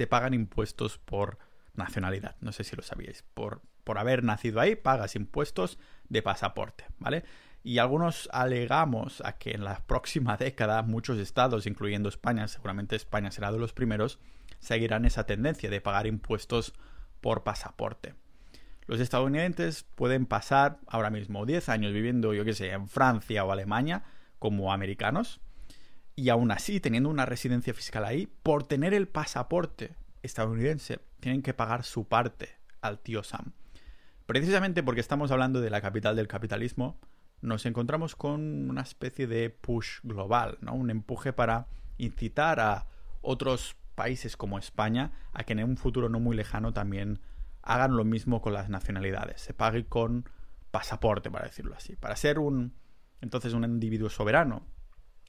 pagan 0.07 0.33
impuestos 0.33 0.97
por 0.97 1.39
nacionalidad, 1.73 2.35
no 2.41 2.51
sé 2.51 2.63
si 2.63 2.75
lo 2.75 2.83
sabíais, 2.83 3.23
por, 3.33 3.61
por 3.83 3.97
haber 3.97 4.23
nacido 4.23 4.59
ahí 4.59 4.75
pagas 4.75 5.15
impuestos 5.15 5.79
de 6.09 6.21
pasaporte, 6.21 6.85
¿vale? 6.99 7.23
Y 7.63 7.77
algunos 7.77 8.29
alegamos 8.31 9.21
a 9.25 9.37
que 9.37 9.51
en 9.51 9.63
la 9.63 9.79
próxima 9.85 10.37
década 10.39 10.81
muchos 10.83 11.17
estados, 11.19 11.67
incluyendo 11.67 12.09
España, 12.09 12.47
seguramente 12.47 12.95
España 12.95 13.31
será 13.31 13.51
de 13.51 13.59
los 13.59 13.73
primeros, 13.73 14.19
seguirán 14.59 15.05
esa 15.05 15.25
tendencia 15.25 15.69
de 15.69 15.81
pagar 15.81 16.07
impuestos 16.07 16.73
por 17.19 17.43
pasaporte. 17.43 18.15
Los 18.87 18.99
estadounidenses 18.99 19.85
pueden 19.95 20.25
pasar 20.25 20.79
ahora 20.87 21.09
mismo 21.09 21.45
10 21.45 21.69
años 21.69 21.93
viviendo, 21.93 22.33
yo 22.33 22.43
qué 22.43 22.53
sé, 22.53 22.71
en 22.71 22.87
Francia 22.87 23.45
o 23.45 23.51
Alemania 23.51 24.03
como 24.39 24.73
americanos 24.73 25.39
y 26.15 26.29
aún 26.29 26.51
así, 26.51 26.79
teniendo 26.79 27.09
una 27.09 27.25
residencia 27.25 27.73
fiscal 27.73 28.05
ahí, 28.05 28.27
por 28.43 28.63
tener 28.63 28.93
el 28.93 29.07
pasaporte 29.07 29.95
estadounidense, 30.21 30.99
tienen 31.19 31.41
que 31.41 31.53
pagar 31.53 31.83
su 31.83 32.07
parte 32.07 32.57
al 32.81 32.99
tío 32.99 33.23
Sam. 33.23 33.53
Precisamente 34.25 34.83
porque 34.83 35.01
estamos 35.01 35.31
hablando 35.31 35.61
de 35.61 35.69
la 35.69 35.81
capital 35.81 36.15
del 36.15 36.27
capitalismo, 36.27 36.99
nos 37.41 37.65
encontramos 37.65 38.15
con 38.15 38.69
una 38.69 38.81
especie 38.81 39.27
de 39.27 39.49
push 39.49 39.99
global, 40.03 40.57
¿no? 40.61 40.73
Un 40.73 40.89
empuje 40.89 41.33
para 41.33 41.67
incitar 41.97 42.59
a 42.59 42.87
otros 43.21 43.75
países 43.95 44.37
como 44.37 44.57
España 44.57 45.11
a 45.33 45.43
que 45.43 45.53
en 45.53 45.63
un 45.63 45.77
futuro 45.77 46.09
no 46.09 46.19
muy 46.19 46.35
lejano 46.35 46.73
también 46.73 47.19
hagan 47.61 47.95
lo 47.95 48.03
mismo 48.03 48.41
con 48.41 48.53
las 48.53 48.69
nacionalidades, 48.69 49.41
se 49.41 49.53
pague 49.53 49.85
con 49.85 50.29
pasaporte, 50.71 51.29
para 51.29 51.45
decirlo 51.45 51.75
así. 51.75 51.95
Para 51.95 52.15
ser 52.15 52.39
un 52.39 52.73
entonces 53.21 53.53
un 53.53 53.63
individuo 53.63 54.09
soberano, 54.09 54.65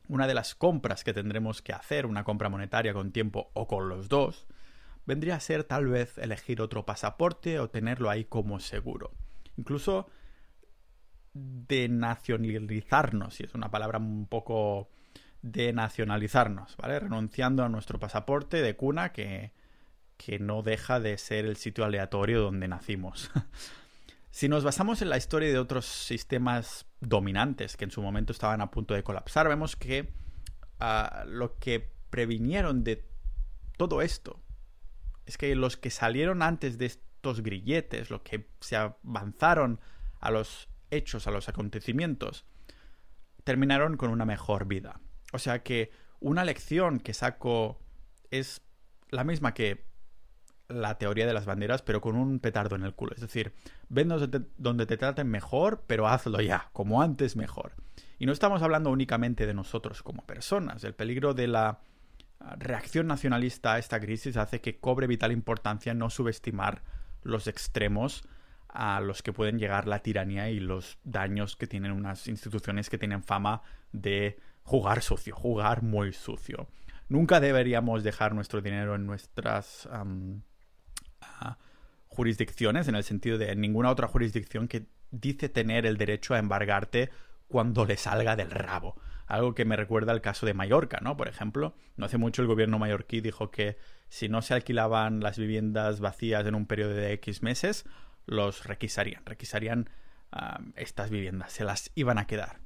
una 0.09 0.27
de 0.27 0.35
las 0.35 0.55
compras 0.55 1.05
que 1.05 1.13
tendremos 1.13 1.63
que 1.63 1.73
hacer, 1.73 2.07
una 2.07 2.25
compra 2.25 2.49
monetaria 2.49 2.95
con 2.95 3.13
tiempo 3.13 3.51
o 3.55 3.67
con 3.67 3.89
los 3.89 4.09
dos, 4.09 4.47
vendría 5.07 5.37
a 5.37 5.41
ser 5.41 5.65
tal 5.65 5.87
vez 5.87 6.19
elegir 6.19 6.61
otro 6.61 6.85
pasaporte 6.85 7.61
o 7.61 7.69
tenerlo 7.69 8.11
ahí 8.11 8.25
como 8.25 8.61
seguro. 8.61 9.13
Incluso 9.57 10.09
denacionalizarnos, 11.35 13.41
y 13.41 13.45
es 13.45 13.55
una 13.55 13.71
palabra 13.71 13.99
un 13.99 14.27
poco 14.27 14.91
denacionalizarnos, 15.43 16.77
¿vale? 16.77 17.01
Renunciando 17.01 17.65
a 17.65 17.69
nuestro 17.69 17.99
pasaporte 17.99 18.63
de 18.63 18.77
cuna 18.77 19.13
que, 19.13 19.53
que 20.17 20.39
no 20.39 20.63
deja 20.63 21.01
de 21.01 21.19
ser 21.19 21.47
el 21.47 21.57
sitio 21.57 21.85
aleatorio 21.85 22.43
donde 22.43 22.69
nacimos. 22.69 23.31
Si 24.35 24.49
nos 24.49 24.65
basamos 24.65 25.03
en 25.03 25.11
la 25.11 25.19
historia 25.19 25.51
de 25.51 25.59
otros 25.59 25.85
sistemas 25.85 26.87
dominantes 27.01 27.77
que 27.77 27.85
en 27.85 27.91
su 27.91 28.01
momento 28.01 28.33
estaban 28.33 28.63
a 28.63 28.71
punto 28.71 28.95
de 28.95 29.03
colapsar, 29.03 29.47
vemos 29.47 29.77
que 29.77 30.11
uh, 30.81 31.29
lo 31.29 31.59
que 31.59 31.93
previnieron 32.09 32.83
de 32.83 33.05
todo 33.77 34.01
esto 34.01 34.41
es 35.27 35.37
que 35.37 35.55
los 35.55 35.77
que 35.77 35.91
salieron 35.91 36.41
antes 36.41 36.79
de 36.79 36.87
estos 36.87 37.43
grilletes, 37.43 38.09
los 38.09 38.23
que 38.23 38.49
se 38.61 38.77
avanzaron 38.77 39.81
a 40.19 40.31
los 40.31 40.71
hechos, 40.93 41.27
a 41.27 41.31
los 41.31 41.49
acontecimientos, 41.49 42.45
terminaron 43.45 43.97
con 43.97 44.11
una 44.11 44.25
mejor 44.25 44.67
vida. 44.67 45.01
O 45.33 45.39
sea 45.39 45.63
que 45.63 45.91
una 46.21 46.45
lección 46.45 47.01
que 47.01 47.15
saco 47.15 47.81
es 48.31 48.63
la 49.11 49.25
misma 49.25 49.55
que 49.55 49.85
la 50.69 50.97
teoría 50.97 51.27
de 51.27 51.35
las 51.35 51.47
banderas, 51.47 51.83
pero 51.83 52.01
con 52.01 52.17
un 52.17 52.39
petardo 52.39 52.77
en 52.77 52.83
el 52.83 52.95
culo. 52.95 53.13
Es 53.15 53.21
decir, 53.21 53.53
ven 53.89 54.09
donde 54.09 54.87
te, 54.87 54.97
traten 54.97 55.29
mejor, 55.29 55.85
pero 55.87 56.09
hazlo 56.09 56.41
ya, 56.41 56.71
como 56.73 57.03
antes 57.03 57.37
mejor. 57.37 57.75
Y 58.19 58.27
no 58.27 58.33
estamos 58.33 58.63
hablando 58.63 58.91
únicamente 58.91 59.47
de 59.47 59.55
nosotros 59.55 60.03
como 60.03 60.25
personas. 60.25 60.85
El 60.85 60.95
peligro 60.95 61.35
de 61.35 61.49
la 61.49 61.81
ah, 62.41 62.57
reacción 62.59 63.07
nacionalista 63.07 63.75
a 63.75 63.79
esta 63.79 64.01
crisis 64.01 64.37
hace 64.37 64.61
que 64.61 64.79
cobre 64.79 65.07
vital 65.07 65.33
importancia 65.33 65.93
no 65.93 66.09
subestimar 66.09 66.83
los 67.23 67.47
extremos 67.47 68.23
a 68.73 69.01
los 69.01 69.23
que 69.23 69.33
pueden 69.33 69.59
llegar 69.59 69.87
la 69.87 70.01
tiranía 70.01 70.49
y 70.51 70.59
los 70.59 70.99
daños 71.05 71.57
que 71.57 71.67
tienen 71.67 71.93
unas 71.93 72.27
instituciones 72.27 72.89
que 72.89 72.99
tienen 72.99 73.23
fama 73.23 73.63
de 73.93 74.39
jugar 74.63 75.03
sucio, 75.03 75.37
jugar 75.37 75.83
muy 75.83 76.13
sucio. 76.13 76.69
Nunca 77.09 77.41
deberíamos 77.41 78.03
dejar 78.03 78.35
nuestro 78.35 78.63
dinero 78.63 78.95
en 78.95 79.05
nuestras 79.07 79.89
jurisdicciones, 82.07 82.89
en 82.89 82.95
el 82.95 83.05
sentido 83.05 83.37
de 83.37 83.55
ninguna 83.57 83.91
otra 83.91 84.09
jurisdicción 84.09 84.69
que 84.69 84.87
dice 85.11 85.51
tener 85.51 85.85
el 85.85 85.99
derecho 85.99 86.35
a 86.35 86.39
embargarte 86.39 87.11
cuando 87.49 87.85
le 87.85 87.99
salga 87.99 88.37
del 88.37 88.51
rabo. 88.51 88.97
Algo 89.27 89.55
que 89.55 89.67
me 89.67 89.77
recuerda 89.77 90.13
al 90.13 90.23
caso 90.23 90.47
de 90.47 90.55
Mallorca, 90.55 91.01
¿no? 91.03 91.17
Por 91.17 91.29
ejemplo, 91.29 91.75
no 91.97 92.07
hace 92.07 92.19
mucho 92.19 92.41
el 92.41 92.49
gobierno 92.49 92.79
mallorquí 92.79 93.21
dijo 93.21 93.51
que 93.51 93.77
si 94.09 94.29
no 94.29 94.43
se 94.43 94.55
alquilaban 94.55 95.21
las 95.21 95.39
viviendas 95.39 96.01
vacías 96.01 96.47
en 96.47 96.55
un 96.55 96.67
periodo 96.67 96.95
de 96.95 97.13
X 97.13 97.43
meses, 97.43 97.85
los 98.27 98.65
requisarían, 98.65 99.25
requisarían 99.25 99.91
estas 100.77 101.11
viviendas, 101.11 101.53
se 101.53 101.65
las 101.65 101.91
iban 101.95 102.19
a 102.19 102.27
quedar. 102.27 102.61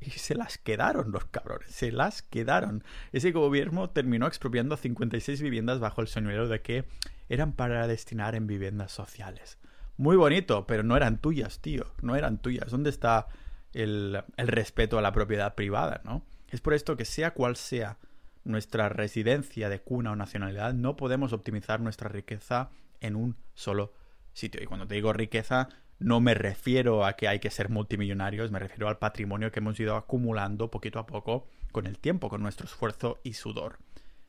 Y 0.00 0.10
se 0.10 0.34
las 0.34 0.58
quedaron 0.58 1.12
los 1.12 1.24
cabrones, 1.26 1.70
se 1.70 1.90
las 1.90 2.22
quedaron. 2.22 2.84
Ese 3.12 3.32
gobierno 3.32 3.88
terminó 3.90 4.26
expropiando 4.26 4.76
56 4.76 5.40
viviendas 5.40 5.80
bajo 5.80 6.02
el 6.02 6.08
señuelo 6.08 6.46
de 6.48 6.60
que 6.60 6.84
eran 7.28 7.52
para 7.52 7.86
destinar 7.86 8.34
en 8.34 8.46
viviendas 8.46 8.92
sociales. 8.92 9.58
Muy 9.96 10.16
bonito, 10.16 10.66
pero 10.66 10.82
no 10.82 10.96
eran 10.96 11.18
tuyas, 11.18 11.60
tío, 11.60 11.86
no 12.02 12.16
eran 12.16 12.38
tuyas. 12.38 12.70
¿Dónde 12.70 12.90
está 12.90 13.28
el, 13.72 14.22
el 14.36 14.48
respeto 14.48 14.98
a 14.98 15.02
la 15.02 15.12
propiedad 15.12 15.54
privada, 15.54 16.02
no? 16.04 16.22
Es 16.50 16.60
por 16.60 16.74
esto 16.74 16.96
que 16.96 17.04
sea 17.04 17.32
cual 17.32 17.56
sea 17.56 17.98
nuestra 18.44 18.88
residencia 18.88 19.68
de 19.68 19.80
cuna 19.80 20.12
o 20.12 20.16
nacionalidad, 20.16 20.74
no 20.74 20.96
podemos 20.96 21.32
optimizar 21.32 21.80
nuestra 21.80 22.08
riqueza 22.08 22.70
en 23.00 23.16
un 23.16 23.36
solo 23.54 23.92
sitio. 24.34 24.62
Y 24.62 24.66
cuando 24.66 24.86
te 24.86 24.94
digo 24.94 25.12
riqueza, 25.14 25.68
no 25.98 26.20
me 26.20 26.34
refiero 26.34 27.06
a 27.06 27.14
que 27.14 27.28
hay 27.28 27.38
que 27.38 27.50
ser 27.50 27.70
multimillonarios, 27.70 28.50
me 28.50 28.58
refiero 28.58 28.88
al 28.88 28.98
patrimonio 28.98 29.50
que 29.50 29.60
hemos 29.60 29.80
ido 29.80 29.96
acumulando 29.96 30.70
poquito 30.70 30.98
a 30.98 31.06
poco 31.06 31.46
con 31.72 31.86
el 31.86 31.98
tiempo, 31.98 32.28
con 32.28 32.42
nuestro 32.42 32.66
esfuerzo 32.66 33.18
y 33.22 33.32
sudor. 33.32 33.78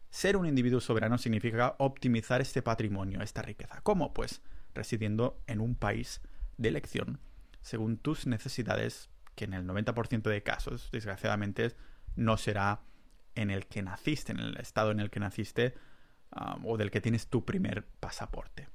Ser 0.09 0.37
un 0.37 0.45
individuo 0.45 0.79
soberano 0.79 1.17
significa 1.17 1.75
optimizar 1.79 2.39
este 2.39 2.61
patrimonio, 2.61 3.21
esta 3.21 3.41
riqueza. 3.41 3.81
¿Cómo? 3.81 4.13
Pues 4.13 4.41
residiendo 4.73 5.41
en 5.47 5.59
un 5.59 5.75
país 5.75 6.21
de 6.57 6.69
elección 6.69 7.19
según 7.65 7.97
tus 7.97 8.27
necesidades, 8.27 9.09
que 9.33 9.45
en 9.45 9.53
el 9.53 9.65
90% 9.65 10.29
de 10.29 10.43
casos, 10.43 10.89
desgraciadamente, 10.91 11.73
no 12.15 12.37
será 12.37 12.81
en 13.33 13.49
el 13.49 13.65
que 13.65 13.81
naciste, 13.81 14.31
en 14.31 14.39
el 14.39 14.57
estado 14.57 14.91
en 14.91 14.99
el 14.99 15.09
que 15.09 15.19
naciste 15.19 15.73
um, 16.31 16.63
o 16.67 16.77
del 16.77 16.91
que 16.91 17.01
tienes 17.01 17.27
tu 17.27 17.43
primer 17.43 17.85
pasaporte. 17.99 18.69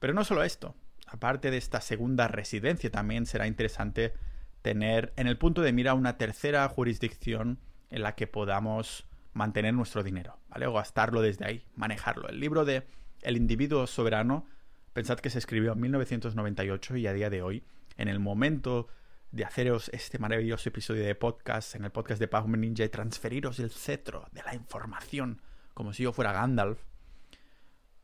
Pero 0.00 0.14
no 0.14 0.24
solo 0.24 0.42
esto, 0.42 0.74
aparte 1.06 1.50
de 1.50 1.58
esta 1.58 1.80
segunda 1.80 2.26
residencia, 2.26 2.90
también 2.90 3.26
será 3.26 3.46
interesante 3.46 4.14
tener 4.62 5.12
en 5.16 5.26
el 5.26 5.38
punto 5.38 5.60
de 5.60 5.72
mira 5.72 5.94
una 5.94 6.16
tercera 6.16 6.66
jurisdicción 6.68 7.60
en 7.90 8.02
la 8.02 8.14
que 8.14 8.26
podamos 8.26 9.06
mantener 9.34 9.74
nuestro 9.74 10.02
dinero, 10.02 10.38
¿vale? 10.48 10.66
O 10.66 10.72
gastarlo 10.72 11.20
desde 11.20 11.44
ahí, 11.44 11.66
manejarlo. 11.76 12.28
El 12.28 12.40
libro 12.40 12.64
de 12.64 12.86
El 13.20 13.36
individuo 13.36 13.86
soberano, 13.86 14.46
pensad 14.94 15.18
que 15.18 15.30
se 15.30 15.38
escribió 15.38 15.74
en 15.74 15.80
1998 15.80 16.96
y 16.96 17.06
a 17.06 17.12
día 17.12 17.30
de 17.30 17.42
hoy, 17.42 17.62
en 17.98 18.08
el 18.08 18.20
momento 18.20 18.88
de 19.32 19.44
haceros 19.44 19.90
este 19.90 20.18
maravilloso 20.18 20.70
episodio 20.70 21.04
de 21.04 21.14
podcast, 21.14 21.74
en 21.74 21.84
el 21.84 21.92
podcast 21.92 22.18
de 22.20 22.26
Pau 22.26 22.48
Ninja 22.48 22.84
y 22.84 22.88
transferiros 22.88 23.58
el 23.60 23.70
cetro 23.70 24.26
de 24.32 24.42
la 24.42 24.54
información, 24.54 25.42
como 25.74 25.92
si 25.92 26.04
yo 26.04 26.12
fuera 26.12 26.32
Gandalf, 26.32 26.80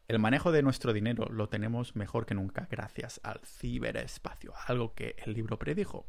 el 0.09 0.19
manejo 0.19 0.53
de 0.53 0.63
nuestro 0.63 0.93
dinero 0.93 1.27
lo 1.31 1.49
tenemos 1.49 1.97
mejor 1.97 2.27
que 2.27 2.35
nunca 2.35 2.69
gracias 2.71 3.21
al 3.25 3.41
ciberespacio, 3.45 4.53
algo 4.67 4.95
que 4.95 5.17
el 5.25 5.33
libro 5.33 5.59
predijo. 5.59 6.07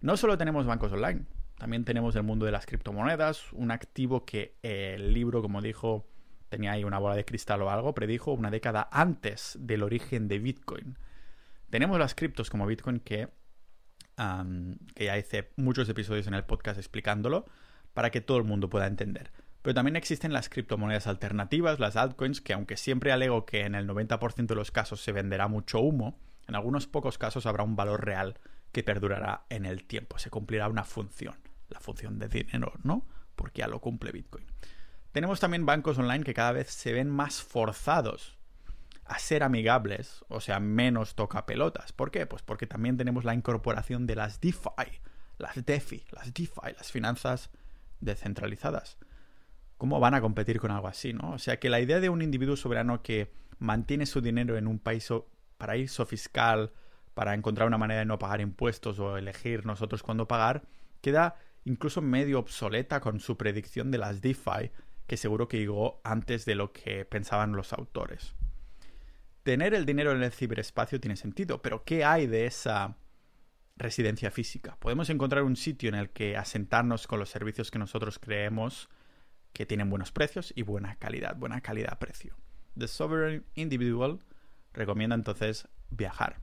No 0.00 0.16
solo 0.16 0.36
tenemos 0.36 0.66
bancos 0.66 0.92
online, 0.92 1.26
también 1.56 1.84
tenemos 1.84 2.16
el 2.16 2.24
mundo 2.24 2.44
de 2.44 2.52
las 2.52 2.66
criptomonedas, 2.66 3.52
un 3.52 3.70
activo 3.70 4.24
que 4.24 4.56
el 4.62 5.12
libro, 5.12 5.42
como 5.42 5.62
dijo, 5.62 6.08
tenía 6.48 6.72
ahí 6.72 6.82
una 6.82 6.98
bola 6.98 7.14
de 7.14 7.24
cristal 7.24 7.62
o 7.62 7.70
algo, 7.70 7.94
predijo 7.94 8.32
una 8.32 8.50
década 8.50 8.88
antes 8.90 9.56
del 9.60 9.84
origen 9.84 10.26
de 10.26 10.40
Bitcoin. 10.40 10.98
Tenemos 11.70 12.00
las 12.00 12.16
criptos 12.16 12.50
como 12.50 12.66
Bitcoin 12.66 12.98
que, 12.98 13.28
que 14.94 15.04
ya 15.04 15.16
hice 15.16 15.52
muchos 15.56 15.88
episodios 15.88 16.26
en 16.26 16.34
el 16.34 16.44
podcast 16.44 16.78
explicándolo 16.78 17.46
para 17.94 18.10
que 18.10 18.20
todo 18.20 18.38
el 18.38 18.44
mundo 18.44 18.68
pueda 18.68 18.88
entender. 18.88 19.30
Pero 19.62 19.74
también 19.74 19.96
existen 19.96 20.32
las 20.32 20.48
criptomonedas 20.48 21.06
alternativas, 21.06 21.78
las 21.78 21.96
altcoins, 21.96 22.40
que 22.40 22.52
aunque 22.52 22.76
siempre 22.76 23.12
alego 23.12 23.46
que 23.46 23.64
en 23.64 23.74
el 23.74 23.88
90% 23.88 24.46
de 24.46 24.54
los 24.54 24.72
casos 24.72 25.02
se 25.02 25.12
venderá 25.12 25.48
mucho 25.48 25.80
humo, 25.80 26.18
en 26.48 26.56
algunos 26.56 26.86
pocos 26.86 27.16
casos 27.16 27.46
habrá 27.46 27.62
un 27.62 27.76
valor 27.76 28.04
real 28.04 28.38
que 28.72 28.82
perdurará 28.82 29.44
en 29.48 29.64
el 29.64 29.84
tiempo, 29.84 30.18
se 30.18 30.30
cumplirá 30.30 30.68
una 30.68 30.84
función, 30.84 31.36
la 31.68 31.78
función 31.78 32.18
de 32.18 32.28
dinero, 32.28 32.72
¿no? 32.82 33.06
Porque 33.36 33.60
ya 33.60 33.68
lo 33.68 33.80
cumple 33.80 34.12
Bitcoin. 34.12 34.44
Tenemos 35.12 35.40
también 35.40 35.66
bancos 35.66 35.98
online 35.98 36.24
que 36.24 36.34
cada 36.34 36.52
vez 36.52 36.70
se 36.70 36.92
ven 36.92 37.08
más 37.08 37.42
forzados 37.42 38.38
a 39.04 39.18
ser 39.18 39.42
amigables, 39.42 40.24
o 40.28 40.40
sea, 40.40 40.58
menos 40.58 41.14
toca 41.14 41.44
pelotas. 41.44 41.92
¿Por 41.92 42.10
qué? 42.10 42.26
Pues 42.26 42.42
porque 42.42 42.66
también 42.66 42.96
tenemos 42.96 43.24
la 43.24 43.34
incorporación 43.34 44.06
de 44.06 44.16
las 44.16 44.40
DeFi, 44.40 45.00
las 45.38 45.64
DeFi, 45.64 46.04
las 46.12 46.32
DeFi, 46.32 46.72
las 46.76 46.90
finanzas 46.90 47.50
descentralizadas. 48.00 48.96
¿Cómo 49.82 49.98
van 49.98 50.14
a 50.14 50.20
competir 50.20 50.60
con 50.60 50.70
algo 50.70 50.86
así, 50.86 51.12
no? 51.12 51.32
O 51.32 51.38
sea 51.40 51.58
que 51.58 51.68
la 51.68 51.80
idea 51.80 51.98
de 51.98 52.08
un 52.08 52.22
individuo 52.22 52.54
soberano 52.54 53.02
que 53.02 53.32
mantiene 53.58 54.06
su 54.06 54.20
dinero 54.20 54.56
en 54.56 54.68
un 54.68 54.78
país 54.78 55.08
paraíso 55.58 56.06
fiscal 56.06 56.70
para 57.14 57.34
encontrar 57.34 57.66
una 57.66 57.78
manera 57.78 57.98
de 57.98 58.06
no 58.06 58.16
pagar 58.16 58.40
impuestos 58.40 59.00
o 59.00 59.18
elegir 59.18 59.66
nosotros 59.66 60.04
cuándo 60.04 60.28
pagar, 60.28 60.62
queda 61.00 61.34
incluso 61.64 62.00
medio 62.00 62.38
obsoleta 62.38 63.00
con 63.00 63.18
su 63.18 63.36
predicción 63.36 63.90
de 63.90 63.98
las 63.98 64.20
DeFi, 64.20 64.70
que 65.08 65.16
seguro 65.16 65.48
que 65.48 65.58
llegó 65.58 66.00
antes 66.04 66.44
de 66.44 66.54
lo 66.54 66.72
que 66.72 67.04
pensaban 67.04 67.50
los 67.50 67.72
autores. 67.72 68.36
Tener 69.42 69.74
el 69.74 69.84
dinero 69.84 70.12
en 70.12 70.22
el 70.22 70.30
ciberespacio 70.30 71.00
tiene 71.00 71.16
sentido, 71.16 71.60
pero 71.60 71.82
¿qué 71.82 72.04
hay 72.04 72.28
de 72.28 72.46
esa 72.46 72.98
residencia 73.76 74.30
física? 74.30 74.76
Podemos 74.78 75.10
encontrar 75.10 75.42
un 75.42 75.56
sitio 75.56 75.88
en 75.88 75.96
el 75.96 76.10
que 76.10 76.36
asentarnos 76.36 77.08
con 77.08 77.18
los 77.18 77.30
servicios 77.30 77.72
que 77.72 77.80
nosotros 77.80 78.20
creemos 78.20 78.88
que 79.52 79.66
tienen 79.66 79.90
buenos 79.90 80.12
precios 80.12 80.52
y 80.56 80.62
buena 80.62 80.96
calidad, 80.96 81.36
buena 81.36 81.60
calidad-precio. 81.60 82.36
The 82.78 82.88
Sovereign 82.88 83.44
Individual 83.54 84.20
recomienda 84.72 85.14
entonces 85.14 85.68
viajar. 85.90 86.40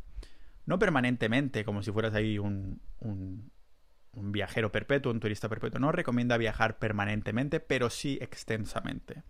No 0.65 0.77
permanentemente, 0.77 1.65
como 1.65 1.81
si 1.81 1.91
fueras 1.91 2.13
ahí 2.13 2.37
un, 2.37 2.81
un, 2.99 3.51
viajero 4.31 4.71
perpetuo, 4.71 5.11
un 5.11 5.19
turista 5.19 5.49
perpetuo. 5.49 5.79
No 5.79 5.91
recomienda 5.91 6.37
viajar 6.37 6.77
permanentemente, 6.77 7.59
pero 7.59 7.89
sí 7.89 8.19
extensamente. 8.21 9.23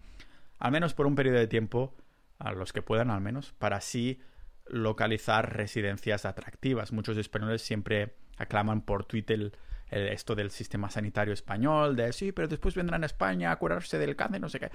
Al 0.58 0.72
menos 0.72 0.94
por 0.94 1.08
un 1.08 1.16
periodo 1.16 1.38
de 1.38 1.48
tiempo, 1.48 1.96
a 2.40 2.52
los 2.52 2.74
que 2.74 2.82
puedan 2.82 3.10
al 3.10 3.22
menos, 3.22 3.54
para 3.54 3.78
así 3.78 4.20
localizar 4.66 5.56
residencias 5.56 6.26
atractivas. 6.26 6.92
Muchos 6.92 7.18
españoles 7.18 7.62
siempre 7.62 8.16
aclaman 8.38 8.82
por 8.82 9.06
Twitter 9.06 9.54
esto 9.90 10.36
del 10.36 10.52
sistema 10.52 10.90
sanitario 10.90 11.34
español, 11.34 11.96
de 11.96 12.14
sí, 12.14 12.32
pero 12.32 12.48
después 12.48 12.76
vendrán 12.76 13.04
a 13.04 13.06
España 13.06 13.52
a 13.52 13.56
curarse 13.58 13.98
del 13.98 14.16
cáncer, 14.16 14.42
no 14.42 14.50
sé 14.50 14.60
qué. 14.60 14.72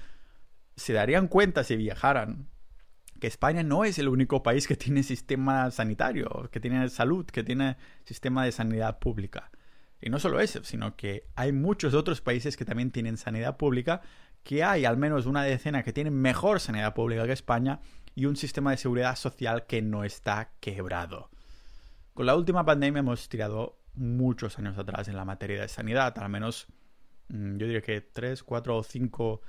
Se 0.77 0.93
darían 0.93 1.29
cuenta 1.29 1.65
si 1.65 1.77
viajaran 1.77 2.49
que 3.21 3.29
España 3.29 3.63
no 3.63 3.85
es 3.85 3.99
el 3.99 4.09
único 4.09 4.43
país 4.43 4.67
que 4.67 4.77
tiene 4.77 5.03
sistema 5.03 5.71
sanitario, 5.71 6.49
que 6.51 6.61
tiene 6.61 6.89
salud, 6.89 7.25
que 7.27 7.45
tiene 7.45 7.77
sistema 8.05 8.45
de 8.45 8.53
sanidad 8.53 8.99
pública. 8.99 9.51
Y 10.01 10.11
no 10.11 10.19
solo 10.19 10.41
eso, 10.41 10.63
sino 10.65 10.97
que 10.97 11.29
hay 11.35 11.53
muchos 11.53 11.95
otros 11.95 12.21
países 12.21 12.57
que 12.57 12.65
también 12.65 12.91
tienen 12.91 13.17
sanidad 13.17 13.57
pública, 13.57 14.03
que 14.43 14.63
hay 14.63 14.85
al 14.85 14.99
menos 14.99 15.27
una 15.27 15.43
decena 15.43 15.83
que 15.83 15.93
tienen 15.93 16.15
mejor 16.15 16.61
sanidad 16.61 16.93
pública 16.93 17.25
que 17.25 17.33
España 17.33 17.81
y 18.15 18.27
un 18.27 18.37
sistema 18.37 18.71
de 18.71 18.77
seguridad 18.77 19.17
social 19.17 19.65
que 19.67 19.81
no 19.81 20.05
está 20.05 20.53
quebrado. 20.61 21.31
Con 22.13 22.27
la 22.27 22.37
última 22.37 22.65
pandemia 22.65 23.01
hemos 23.01 23.29
tirado 23.29 23.79
muchos 23.95 24.59
años 24.59 24.79
atrás 24.79 25.09
en 25.09 25.17
la 25.17 25.25
materia 25.25 25.61
de 25.61 25.69
sanidad, 25.69 26.19
al 26.19 26.29
menos 26.29 26.67
mm, 27.29 27.57
yo 27.57 27.67
diría 27.67 27.83
que 27.83 28.01
tres, 28.01 28.43
cuatro 28.43 28.77
o 28.77 28.83
cinco 28.83 29.43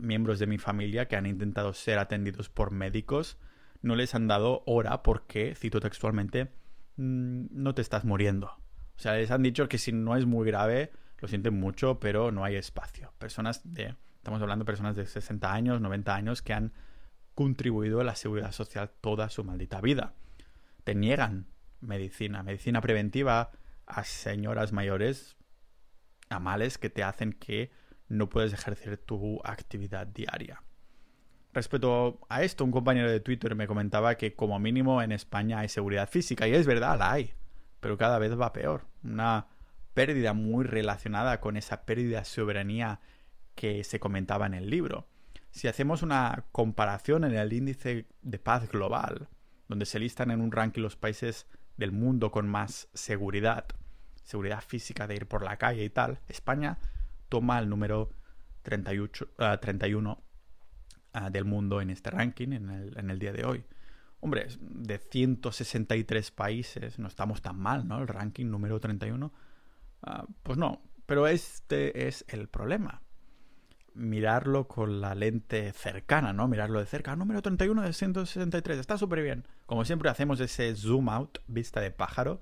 miembros 0.00 0.38
de 0.38 0.46
mi 0.46 0.58
familia 0.58 1.06
que 1.08 1.16
han 1.16 1.26
intentado 1.26 1.72
ser 1.72 1.98
atendidos 1.98 2.48
por 2.48 2.70
médicos 2.70 3.38
no 3.82 3.94
les 3.94 4.14
han 4.14 4.26
dado 4.26 4.62
hora 4.66 5.02
porque, 5.02 5.54
cito 5.54 5.80
textualmente, 5.80 6.52
mm, 6.96 7.46
no 7.50 7.74
te 7.74 7.82
estás 7.82 8.04
muriendo. 8.04 8.48
O 8.48 8.98
sea, 8.98 9.14
les 9.14 9.30
han 9.30 9.42
dicho 9.42 9.68
que 9.68 9.78
si 9.78 9.92
no 9.92 10.16
es 10.16 10.26
muy 10.26 10.46
grave, 10.46 10.90
lo 11.18 11.28
sienten 11.28 11.54
mucho, 11.54 12.00
pero 12.00 12.32
no 12.32 12.44
hay 12.44 12.56
espacio. 12.56 13.12
Personas 13.18 13.60
de, 13.72 13.94
estamos 14.16 14.40
hablando 14.42 14.64
de 14.64 14.66
personas 14.66 14.96
de 14.96 15.06
60 15.06 15.52
años, 15.52 15.80
90 15.80 16.14
años 16.14 16.42
que 16.42 16.54
han 16.54 16.72
contribuido 17.34 18.00
a 18.00 18.04
la 18.04 18.16
seguridad 18.16 18.52
social 18.52 18.90
toda 19.00 19.28
su 19.28 19.44
maldita 19.44 19.80
vida. 19.80 20.14
Te 20.84 20.94
niegan 20.94 21.46
medicina, 21.80 22.42
medicina 22.42 22.80
preventiva 22.80 23.50
a 23.86 24.04
señoras 24.04 24.72
mayores, 24.72 25.36
a 26.28 26.40
males 26.40 26.78
que 26.78 26.90
te 26.90 27.02
hacen 27.02 27.32
que 27.32 27.70
no 28.08 28.28
puedes 28.28 28.52
ejercer 28.52 28.98
tu 28.98 29.40
actividad 29.44 30.06
diaria. 30.06 30.62
Respecto 31.52 32.20
a 32.28 32.42
esto, 32.42 32.64
un 32.64 32.70
compañero 32.70 33.10
de 33.10 33.20
Twitter 33.20 33.54
me 33.54 33.66
comentaba 33.66 34.16
que 34.16 34.34
como 34.34 34.58
mínimo 34.58 35.00
en 35.00 35.12
España 35.12 35.60
hay 35.60 35.68
seguridad 35.68 36.08
física, 36.08 36.46
y 36.46 36.54
es 36.54 36.66
verdad, 36.66 36.98
la 36.98 37.12
hay, 37.12 37.32
pero 37.80 37.96
cada 37.96 38.18
vez 38.18 38.38
va 38.38 38.52
peor. 38.52 38.86
Una 39.02 39.46
pérdida 39.94 40.34
muy 40.34 40.66
relacionada 40.66 41.40
con 41.40 41.56
esa 41.56 41.86
pérdida 41.86 42.18
de 42.18 42.24
soberanía 42.26 43.00
que 43.54 43.84
se 43.84 43.98
comentaba 43.98 44.46
en 44.46 44.52
el 44.52 44.68
libro. 44.68 45.06
Si 45.50 45.68
hacemos 45.68 46.02
una 46.02 46.44
comparación 46.52 47.24
en 47.24 47.34
el 47.34 47.52
índice 47.54 48.06
de 48.20 48.38
paz 48.38 48.68
global, 48.68 49.28
donde 49.68 49.86
se 49.86 49.98
listan 49.98 50.30
en 50.30 50.42
un 50.42 50.52
ranking 50.52 50.82
los 50.82 50.96
países 50.96 51.46
del 51.76 51.92
mundo 51.92 52.30
con 52.30 52.48
más 52.48 52.88
seguridad, 52.94 53.66
seguridad 54.22 54.62
física 54.62 55.06
de 55.06 55.16
ir 55.16 55.26
por 55.26 55.42
la 55.42 55.56
calle 55.56 55.84
y 55.84 55.90
tal, 55.90 56.20
España 56.28 56.78
toma 57.28 57.58
el 57.58 57.68
número 57.68 58.10
38, 58.62 59.28
31 59.60 60.22
ah, 61.12 61.30
del 61.30 61.44
mundo 61.44 61.80
en 61.80 61.90
este 61.90 62.10
ranking 62.10 62.52
en 62.52 62.70
el, 62.70 62.98
en 62.98 63.10
el 63.10 63.18
día 63.18 63.32
de 63.32 63.44
hoy. 63.44 63.64
Hombre, 64.20 64.48
de 64.60 64.98
163 64.98 66.30
países 66.30 66.98
no 66.98 67.06
estamos 67.06 67.42
tan 67.42 67.58
mal, 67.58 67.86
¿no? 67.86 68.00
El 68.00 68.08
ranking 68.08 68.46
número 68.46 68.80
31. 68.80 69.32
Ah, 70.02 70.24
pues 70.42 70.58
no, 70.58 70.82
pero 71.06 71.26
este 71.26 72.08
es 72.08 72.24
el 72.28 72.48
problema. 72.48 73.02
Mirarlo 73.96 74.68
con 74.68 75.00
la 75.00 75.14
lente 75.14 75.72
cercana, 75.72 76.32
¿no? 76.32 76.48
Mirarlo 76.48 76.78
de 76.78 76.86
cerca. 76.86 77.16
Número 77.16 77.42
31 77.42 77.82
de 77.82 77.92
163, 77.92 78.78
está 78.78 78.98
súper 78.98 79.22
bien. 79.22 79.44
Como 79.64 79.84
siempre 79.84 80.10
hacemos 80.10 80.38
ese 80.40 80.74
zoom 80.76 81.08
out, 81.08 81.38
vista 81.46 81.80
de 81.80 81.90
pájaro, 81.90 82.40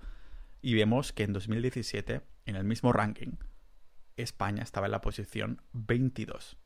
y 0.60 0.74
vemos 0.74 1.12
que 1.12 1.22
en 1.22 1.32
2017, 1.32 2.22
en 2.46 2.56
el 2.56 2.64
mismo 2.64 2.92
ranking, 2.92 3.36
España 4.16 4.62
estaba 4.62 4.86
en 4.86 4.92
la 4.92 5.00
posición 5.00 5.62
22. 5.72 6.56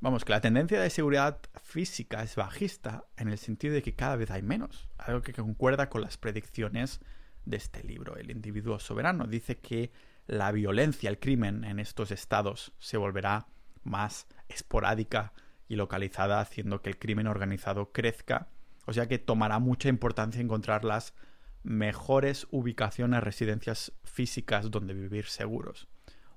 Vamos, 0.00 0.24
que 0.24 0.32
la 0.32 0.40
tendencia 0.40 0.80
de 0.80 0.88
seguridad 0.88 1.40
física 1.62 2.22
es 2.22 2.36
bajista 2.36 3.04
en 3.16 3.28
el 3.28 3.38
sentido 3.38 3.74
de 3.74 3.82
que 3.82 3.94
cada 3.94 4.16
vez 4.16 4.30
hay 4.30 4.42
menos, 4.42 4.88
algo 4.96 5.20
que 5.20 5.34
concuerda 5.34 5.90
con 5.90 6.00
las 6.00 6.16
predicciones 6.16 7.00
de 7.44 7.56
este 7.56 7.82
libro. 7.84 8.16
El 8.16 8.30
individuo 8.30 8.78
soberano 8.78 9.26
dice 9.26 9.58
que 9.58 9.92
la 10.26 10.52
violencia, 10.52 11.10
el 11.10 11.18
crimen 11.18 11.64
en 11.64 11.80
estos 11.80 12.12
estados 12.12 12.72
se 12.78 12.96
volverá 12.96 13.48
más 13.82 14.26
esporádica 14.48 15.32
y 15.68 15.76
localizada, 15.76 16.40
haciendo 16.40 16.82
que 16.82 16.90
el 16.90 16.98
crimen 16.98 17.26
organizado 17.26 17.92
crezca, 17.92 18.48
o 18.86 18.92
sea 18.92 19.06
que 19.06 19.18
tomará 19.18 19.58
mucha 19.58 19.88
importancia 19.88 20.40
encontrar 20.40 20.84
las 20.84 21.14
mejores 21.62 22.46
ubicaciones, 22.50 23.22
residencias 23.22 23.92
físicas 24.04 24.70
donde 24.70 24.94
vivir 24.94 25.26
seguros 25.26 25.88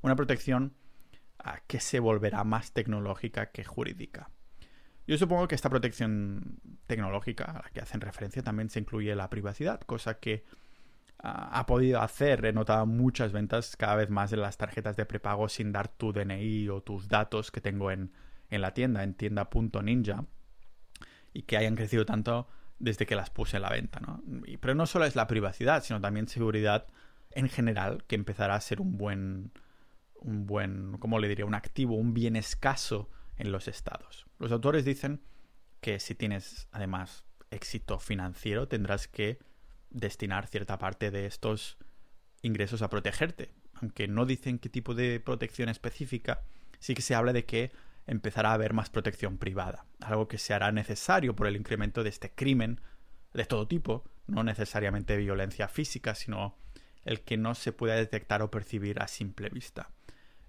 una 0.04 0.16
protección 0.16 0.76
ah, 1.40 1.62
que 1.66 1.80
se 1.80 2.00
volverá 2.00 2.44
más 2.44 2.74
tecnológica 2.74 3.52
que 3.52 3.64
jurídica. 3.64 4.30
Yo 5.08 5.18
supongo 5.18 5.48
que 5.48 5.56
esta 5.56 5.70
protección 5.70 6.60
tecnológica 6.86 7.46
a 7.46 7.54
la 7.64 7.70
que 7.74 7.82
hacen 7.82 8.00
referencia 8.00 8.44
también 8.44 8.70
se 8.70 8.80
incluye 8.80 9.16
la 9.16 9.30
privacidad, 9.30 9.82
cosa 9.82 10.20
que 10.20 10.46
ha 11.24 11.66
podido 11.66 12.02
hacer. 12.02 12.46
He 12.46 12.52
notado 12.52 12.86
muchas 12.86 13.32
ventas 13.32 13.78
cada 13.78 13.96
vez 13.96 14.10
más 14.10 14.30
de 14.30 14.38
las 14.38 14.58
tarjetas 14.58 14.98
de 14.98 15.06
prepago 15.06 15.48
sin 15.48 15.72
dar 15.72 15.88
tu 15.88 16.12
DNI 16.12 16.68
o 16.70 16.82
tus 16.82 17.08
datos 17.08 17.50
que 17.50 17.62
tengo 17.62 17.92
en, 17.92 18.12
en 18.50 18.62
la 18.62 18.74
tienda, 18.74 19.04
en 19.04 19.14
tienda.ninja, 19.14 20.26
y 21.34 21.44
que 21.44 21.58
hayan 21.58 21.76
crecido 21.76 22.06
tanto 22.06 22.48
desde 22.78 23.06
que 23.06 23.16
las 23.16 23.30
puse 23.30 23.56
en 23.56 23.64
la 23.64 23.70
venta. 23.70 24.02
¿no? 24.02 24.22
pero 24.60 24.76
no 24.76 24.86
solo 24.86 25.06
es 25.06 25.16
la 25.16 25.28
privacidad, 25.28 25.82
sino 25.84 26.02
también 26.02 26.28
seguridad 26.28 26.88
en 27.32 27.48
general, 27.48 28.04
que 28.06 28.16
empezará 28.16 28.56
a 28.56 28.62
ser 28.62 28.82
un 28.82 28.98
buen, 28.98 29.54
un 30.16 30.46
buen, 30.46 30.98
¿cómo 31.00 31.20
le 31.20 31.30
diría? 31.30 31.46
Un 31.46 31.56
activo, 31.56 31.96
un 31.96 32.14
bien 32.14 32.36
escaso 32.36 33.10
en 33.38 33.52
los 33.52 33.70
estados. 33.70 34.26
Los 34.40 34.52
autores 34.52 34.84
dicen 34.84 35.22
que 35.80 36.00
si 36.00 36.16
tienes 36.16 36.68
además 36.72 37.24
éxito 37.50 38.00
financiero 38.00 38.68
tendrás 38.68 39.08
que 39.08 39.40
destinar 39.94 40.48
cierta 40.48 40.78
parte 40.78 41.12
de 41.12 41.26
estos 41.26 41.78
ingresos 42.42 42.82
a 42.82 42.90
protegerte. 42.90 43.52
Aunque 43.76 44.08
no 44.08 44.26
dicen 44.26 44.60
qué 44.60 44.70
tipo 44.70 44.94
de 44.94 45.20
protección 45.20 45.70
específica, 45.70 46.42
sí 46.80 46.94
que 46.94 47.02
se 47.02 47.16
habla 47.16 47.34
de 47.34 47.46
que 47.46 47.72
empezará 48.06 48.52
a 48.52 48.54
haber 48.56 48.74
más 48.74 48.90
protección 48.90 49.38
privada, 49.38 49.86
algo 50.02 50.28
que 50.28 50.38
se 50.38 50.54
hará 50.54 50.72
necesario 50.72 51.36
por 51.36 51.48
el 51.48 51.56
incremento 51.56 52.04
de 52.04 52.10
este 52.10 52.32
crimen 52.32 52.82
de 53.34 53.46
todo 53.46 53.68
tipo, 53.68 54.04
no 54.28 54.44
necesariamente 54.44 55.18
violencia 55.18 55.68
física, 55.68 56.14
sino 56.14 56.58
el 57.06 57.22
que 57.22 57.38
no 57.38 57.56
se 57.56 57.72
pueda 57.72 57.96
detectar 57.96 58.42
o 58.42 58.52
percibir 58.52 59.02
a 59.02 59.08
simple 59.08 59.50
vista. 59.50 59.90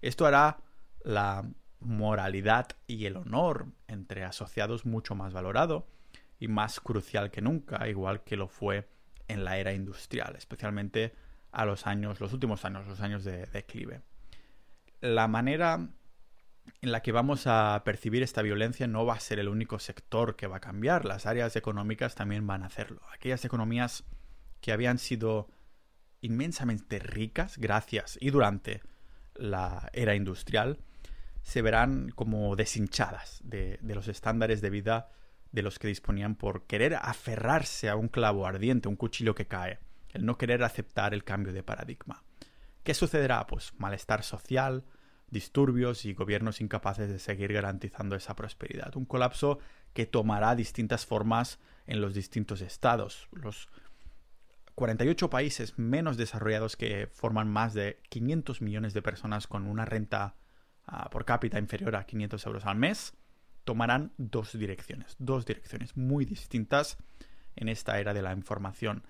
Esto 0.03 0.27
hará 0.27 0.59
la 1.03 1.49
moralidad 1.81 2.69
y 2.87 3.07
el 3.07 3.17
honor 3.17 3.67
entre 3.89 4.25
asociados 4.25 4.87
mucho 4.87 5.15
más 5.15 5.33
valorado 5.33 5.87
y 6.39 6.49
más 6.49 6.81
crucial 6.81 7.31
que 7.31 7.41
nunca, 7.41 7.89
igual 7.89 8.23
que 8.25 8.37
lo 8.37 8.49
fue 8.49 8.89
en 9.29 9.45
la 9.45 9.59
era 9.59 9.73
industrial, 9.73 10.37
especialmente 10.37 11.15
a 11.53 11.65
los 11.65 11.87
años, 11.87 12.21
los 12.21 12.33
últimos 12.33 12.65
años, 12.65 12.87
los 12.87 13.01
años 13.01 13.25
de 13.25 13.47
declive. 13.47 14.03
La 15.01 15.29
manera 15.29 15.89
en 16.81 16.93
la 16.93 17.03
que 17.03 17.13
vamos 17.13 17.47
a 17.47 17.83
percibir 17.85 18.23
esta 18.23 18.43
violencia 18.43 18.87
no 18.87 19.05
va 19.05 19.15
a 19.15 19.21
ser 19.21 19.39
el 19.39 19.49
único 19.49 19.79
sector 19.79 20.37
que 20.37 20.47
va 20.47 20.57
a 20.57 20.61
cambiar, 20.61 21.05
las 21.05 21.27
áreas 21.27 21.57
económicas 21.57 22.15
también 22.15 22.47
van 22.47 22.63
a 22.63 22.67
hacerlo. 22.67 23.01
Aquellas 23.13 23.45
economías 23.45 24.05
que 24.61 24.73
habían 24.73 24.99
sido 24.99 25.49
inmensamente 26.21 26.99
ricas 26.99 27.59
gracias 27.59 28.17
y 28.21 28.31
durante 28.31 28.81
la 29.35 29.91
era 29.93 30.15
industrial, 30.15 30.79
se 31.43 31.61
verán 31.61 32.11
como 32.11 32.57
deshinchadas 32.57 33.41
de, 33.45 33.79
los 33.83 34.09
estándares 34.09 34.63
de 34.63 34.71
vida 34.71 35.11
de 35.55 35.63
los 35.63 35.79
que 35.79 35.87
disponían 35.87 36.35
por 36.35 36.67
querer 36.67 36.97
aferrarse 36.97 37.89
a 37.89 37.95
un 37.95 38.09
clavo 38.09 38.45
ardiente, 38.45 38.89
un 38.89 38.97
cuchillo 38.97 39.37
que 39.37 39.47
cae, 39.47 39.79
el 40.11 40.27
no 40.27 40.37
querer 40.37 40.65
aceptar 40.65 41.15
el 41.15 41.23
cambio 41.23 41.53
de 41.53 41.63
paradigma. 41.63 42.25
¿Qué 42.83 42.93
sucederá? 42.93 43.47
Pues 43.47 43.73
malestar 43.79 44.25
social, 44.25 44.85
disturbios 45.31 46.07
y 46.07 46.13
gobiernos 46.13 46.61
incapaces 46.61 47.09
de 47.09 47.21
seguir 47.21 47.53
garantizando 47.53 48.17
esa 48.17 48.35
prosperidad. 48.35 48.97
Un 48.97 49.05
colapso 49.05 49.61
que 49.93 50.07
tomará 50.07 50.57
distintas 50.57 51.07
formas 51.07 51.61
en 51.87 52.01
los 52.01 52.15
distintos 52.15 52.61
estados. 52.61 53.29
Los 53.31 53.69
48 54.75 55.31
países 55.31 55.79
menos 55.79 56.17
desarrollados 56.17 56.77
que 56.77 57.09
forman 57.13 57.49
más 57.49 57.75
de 57.75 58.01
500 58.09 58.61
millones 58.61 58.93
de 58.93 59.03
personas 59.03 59.47
con 59.47 59.69
una 59.69 59.85
renta 59.85 60.35
ah, 60.85 61.09
por 61.11 61.25
cápita 61.25 61.61
inferior 61.61 61.95
a 61.95 62.07
500 62.07 62.45
euros 62.45 62.67
al 62.67 62.77
mes, 62.77 63.15
tomarán 63.65 64.13
dos 64.19 64.57
direcciones, 64.59 65.17
dos 65.19 65.47
direcciones 65.47 65.97
muy 65.97 66.25
distintas 66.25 66.97
en 67.57 67.69
esta 67.69 67.99
era 67.99 68.15
de 68.15 68.23
la 68.23 68.33
información. 68.33 69.05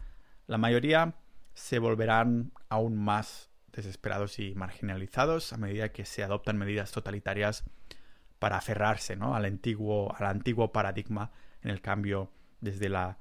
La 0.46 0.58
mayoría 0.58 1.14
se 1.54 1.78
volverán 1.78 2.52
aún 2.68 2.96
más 2.96 3.50
desesperados 3.72 4.38
y 4.38 4.54
marginalizados 4.54 5.52
a 5.52 5.56
medida 5.56 5.90
que 5.90 6.04
se 6.04 6.22
adoptan 6.22 6.58
medidas 6.58 6.92
totalitarias 6.92 7.64
para 8.38 8.56
aferrarse 8.56 9.16
¿no? 9.16 9.34
al, 9.34 9.44
antiguo, 9.44 10.14
al 10.16 10.26
antiguo 10.26 10.72
paradigma 10.72 11.32
en 11.62 11.70
el 11.70 11.80
cambio 11.80 12.30
desde 12.60 12.88
la 12.88 13.18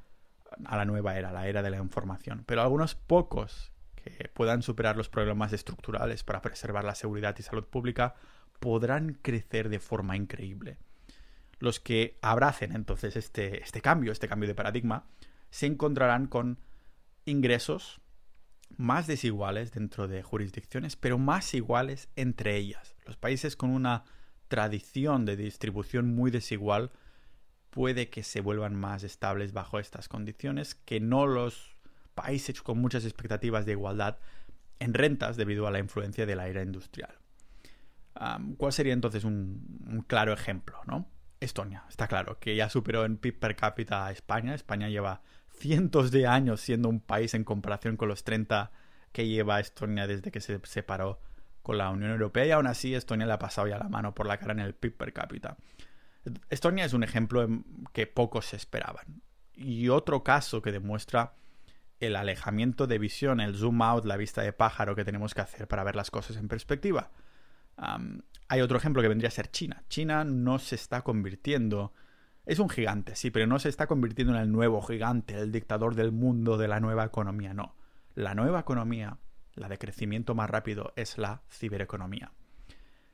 a 0.66 0.78
la 0.78 0.86
nueva 0.86 1.18
era, 1.18 1.32
la 1.32 1.48
era 1.48 1.62
de 1.62 1.72
la 1.72 1.78
información. 1.78 2.44
Pero 2.46 2.62
algunos 2.62 2.96
pocos 2.96 3.72
que 3.96 4.30
puedan 4.34 4.62
superar 4.62 4.98
los 4.98 5.10
problemas 5.10 5.54
estructurales 5.54 6.24
para 6.24 6.42
preservar 6.42 6.84
la 6.84 6.96
seguridad 6.96 7.36
y 7.40 7.44
salud 7.44 7.66
pública 7.66 8.16
podrán 8.60 9.18
crecer 9.22 9.70
de 9.70 9.80
forma 9.80 10.16
increíble. 10.16 10.78
Los 11.64 11.80
que 11.80 12.18
abracen 12.22 12.76
entonces 12.76 13.16
este, 13.16 13.64
este 13.64 13.80
cambio, 13.80 14.12
este 14.12 14.28
cambio 14.28 14.50
de 14.50 14.54
paradigma, 14.54 15.06
se 15.50 15.66
encontrarán 15.66 16.28
con 16.28 16.60
ingresos 17.24 18.02
más 18.76 19.08
desiguales 19.08 19.72
dentro 19.72 20.10
de 20.10 20.24
jurisdicciones, 20.24 20.98
pero 20.98 21.18
más 21.18 21.54
iguales 21.54 22.10
entre 22.18 22.58
ellas. 22.58 22.98
Los 23.06 23.16
países 23.16 23.56
con 23.56 23.70
una 23.70 24.04
tradición 24.50 25.24
de 25.24 25.38
distribución 25.38 26.14
muy 26.14 26.32
desigual 26.32 26.92
puede 27.70 28.10
que 28.10 28.24
se 28.24 28.42
vuelvan 28.42 28.76
más 28.76 29.04
estables 29.04 29.54
bajo 29.54 29.80
estas 29.80 30.10
condiciones 30.10 30.76
que 30.76 31.00
no 31.00 31.28
los 31.28 31.78
países 32.14 32.62
con 32.62 32.78
muchas 32.78 33.06
expectativas 33.06 33.66
de 33.66 33.72
igualdad 33.72 34.18
en 34.80 34.94
rentas 34.94 35.38
debido 35.38 35.66
a 35.66 35.72
la 35.72 35.80
influencia 35.80 36.26
de 36.26 36.36
la 36.36 36.50
era 36.50 36.62
industrial. 36.62 37.18
¿Cuál 38.58 38.74
sería 38.74 38.92
entonces 38.92 39.24
un, 39.24 40.04
claro 40.08 40.34
ejemplo? 40.34 40.82
¿no? 40.88 41.08
Estonia, 41.44 41.84
está 41.90 42.08
claro, 42.08 42.40
que 42.40 42.56
ya 42.56 42.70
superó 42.70 43.06
en 43.06 43.18
PIB 43.18 43.40
per 43.40 43.56
cápita 43.56 44.06
a 44.06 44.12
España. 44.12 44.56
España 44.56 44.90
lleva 44.90 45.22
cientos 45.58 46.12
de 46.12 46.28
años 46.28 46.62
siendo 46.62 46.90
un 46.90 47.00
país 47.00 47.34
en 47.34 47.44
comparación 47.44 47.98
con 47.98 48.10
los 48.10 48.24
30 48.24 48.72
que 49.12 49.28
lleva 49.28 49.60
Estonia 49.60 50.08
desde 50.08 50.32
que 50.32 50.42
se 50.42 50.60
separó 50.64 51.22
con 51.62 51.78
la 51.78 51.90
Unión 51.90 52.12
Europea 52.12 52.46
y 52.46 52.52
aún 52.52 52.68
así 52.68 52.94
Estonia 52.94 53.26
le 53.26 53.34
ha 53.34 53.40
pasado 53.40 53.68
ya 53.68 53.78
la 53.78 53.88
mano 53.88 54.14
por 54.14 54.28
la 54.28 54.38
cara 54.38 54.54
en 54.54 54.60
el 54.60 54.74
PIB 54.74 54.98
per 54.98 55.14
cápita. 55.14 55.58
Estonia 56.50 56.86
es 56.86 56.94
un 56.94 57.04
ejemplo 57.04 57.48
que 57.94 58.08
pocos 58.08 58.48
se 58.48 58.56
esperaban. 58.56 59.22
Y 59.56 59.90
otro 59.90 60.24
caso 60.24 60.62
que 60.62 60.72
demuestra 60.72 61.34
el 62.00 62.16
alejamiento 62.16 62.88
de 62.88 63.00
visión, 63.00 63.40
el 63.40 63.56
zoom 63.56 63.82
out, 63.82 64.06
la 64.06 64.18
vista 64.18 64.42
de 64.42 64.54
pájaro 64.54 64.96
que 64.96 65.06
tenemos 65.06 65.34
que 65.34 65.42
hacer 65.42 65.68
para 65.68 65.84
ver 65.84 65.96
las 65.96 66.12
cosas 66.12 66.38
en 66.38 66.48
perspectiva. 66.48 67.12
Hay 67.76 68.62
otro 68.62 68.78
ejemplo 68.78 69.02
que 69.02 69.08
vendría 69.08 69.30
a 69.30 69.32
ser 69.32 69.50
China. 69.52 69.84
China 69.90 70.24
no 70.24 70.60
se 70.60 70.76
está 70.76 71.02
convirtiendo... 71.04 71.94
Es 72.46 72.60
un 72.60 72.70
gigante, 72.70 73.16
sí, 73.16 73.32
pero 73.32 73.48
no 73.48 73.58
se 73.58 73.70
está 73.70 73.88
convirtiendo 73.88 74.36
en 74.36 74.42
el 74.42 74.52
nuevo 74.52 74.82
gigante, 74.82 75.40
el 75.40 75.52
dictador 75.52 75.96
del 75.96 76.12
mundo 76.12 76.58
de 76.58 76.68
la 76.68 76.82
nueva 76.82 77.06
economía, 77.06 77.54
no. 77.54 77.76
La 78.16 78.36
nueva 78.36 78.60
economía, 78.60 79.18
la 79.56 79.70
de 79.70 79.78
crecimiento 79.78 80.36
más 80.36 80.50
rápido, 80.50 80.92
es 80.98 81.18
la 81.18 81.42
cibereconomía. 81.50 82.34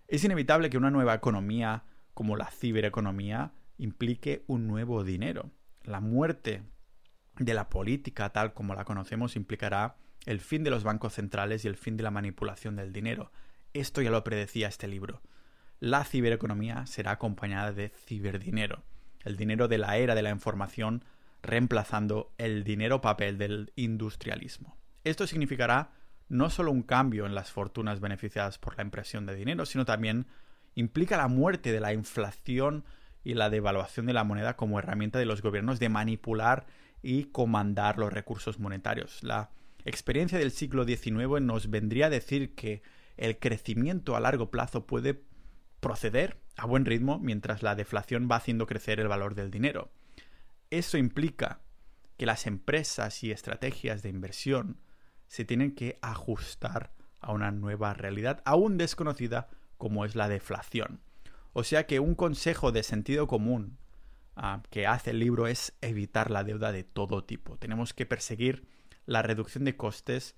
Es 0.08 0.24
inevitable 0.24 0.72
que 0.72 0.80
una 0.80 0.90
nueva 0.90 1.14
economía 1.14 1.84
como 2.16 2.36
la 2.36 2.50
cibereconomía 2.50 3.54
implique 3.78 4.44
un 4.48 4.68
nuevo 4.68 5.04
dinero. 5.04 5.52
La 5.84 6.02
muerte 6.02 6.64
de 7.38 7.54
la 7.54 7.70
política 7.70 8.30
tal 8.32 8.54
como 8.54 8.74
la 8.74 8.86
conocemos 8.86 9.36
implicará 9.36 9.96
el 10.26 10.40
fin 10.40 10.64
de 10.64 10.72
los 10.72 10.84
bancos 10.84 11.14
centrales 11.14 11.64
y 11.64 11.68
el 11.68 11.76
fin 11.76 11.98
de 11.98 12.04
la 12.04 12.12
manipulación 12.12 12.76
del 12.76 12.92
dinero. 12.92 13.32
Esto 13.74 14.02
ya 14.02 14.10
lo 14.10 14.24
predecía 14.24 14.68
este 14.68 14.88
libro. 14.88 15.22
La 15.80 16.04
cibereconomía 16.04 16.86
será 16.88 17.12
acompañada 17.12 17.72
de 17.72 17.90
ciberdinero, 17.90 18.84
el 19.24 19.38
dinero 19.38 19.68
de 19.68 19.78
la 19.78 19.98
era 19.98 20.16
de 20.16 20.22
la 20.22 20.32
información 20.32 21.06
reemplazando 21.42 22.34
el 22.38 22.64
dinero 22.64 23.00
papel 23.02 23.38
del 23.38 23.72
industrialismo. 23.76 24.78
Esto 25.04 25.28
significará 25.28 25.92
no 26.28 26.50
solo 26.50 26.72
un 26.72 26.84
cambio 26.84 27.26
en 27.26 27.36
las 27.36 27.52
fortunas 27.52 28.00
beneficiadas 28.00 28.58
por 28.58 28.76
la 28.78 28.84
impresión 28.84 29.26
de 29.26 29.36
dinero, 29.36 29.66
sino 29.66 29.86
también 29.86 30.28
implica 30.76 31.18
la 31.18 31.28
muerte 31.28 31.72
de 31.72 31.80
la 31.80 31.94
inflación 31.94 32.84
y 33.24 33.34
la 33.34 33.50
devaluación 33.50 34.06
de 34.06 34.14
la 34.14 34.24
moneda 34.24 34.56
como 34.56 34.80
herramienta 34.80 35.20
de 35.20 35.26
los 35.26 35.42
gobiernos 35.42 35.80
de 35.80 35.90
manipular 35.90 36.66
y 37.02 37.26
comandar 37.26 37.98
los 37.98 38.12
recursos 38.12 38.60
monetarios. 38.60 39.24
La 39.24 39.52
experiencia 39.86 40.38
del 40.38 40.52
siglo 40.52 40.86
XIX 40.86 41.42
nos 41.42 41.70
vendría 41.70 42.08
a 42.08 42.10
decir 42.10 42.56
que 42.56 42.82
el 43.20 43.40
crecimiento 43.40 44.16
a 44.16 44.20
largo 44.20 44.50
plazo 44.52 44.86
puede 44.86 45.24
proceder 45.80 46.42
a 46.58 46.66
buen 46.66 46.86
ritmo 46.86 47.20
mientras 47.20 47.64
la 47.64 47.76
deflación 47.76 48.28
va 48.30 48.38
haciendo 48.38 48.66
crecer 48.66 49.00
el 49.00 49.08
valor 49.08 49.36
del 49.36 49.52
dinero. 49.52 49.92
Eso 50.70 50.98
implica 50.98 51.62
que 52.18 52.26
las 52.26 52.48
empresas 52.48 53.24
y 53.24 53.32
estrategias 53.32 54.02
de 54.02 54.10
inversión 54.10 54.80
se 55.28 55.46
tienen 55.46 55.74
que 55.74 56.00
ajustar 56.02 56.92
a 57.22 57.32
una 57.32 57.52
nueva 57.52 57.94
realidad 57.94 58.42
aún 58.46 58.78
desconocida 58.78 59.48
como 59.78 60.06
es 60.06 60.16
la 60.16 60.28
deflación. 60.28 61.02
O 61.54 61.64
sea 61.64 61.86
que 61.86 62.00
un 62.00 62.16
consejo 62.16 62.72
de 62.72 62.84
sentido 62.84 63.28
común 63.28 63.78
Ah, 64.42 64.64
que 64.70 64.88
hace 64.88 65.10
el 65.10 65.20
libro 65.20 65.48
es 65.48 65.74
evitar 65.82 66.32
la 66.32 66.46
deuda 66.46 66.72
de 66.72 66.86
todo 66.86 67.26
tipo. 67.26 67.58
Tenemos 67.58 67.94
que 67.94 68.06
perseguir 68.06 68.66
la 69.06 69.22
reducción 69.22 69.66
de 69.66 69.76
costes 69.76 70.34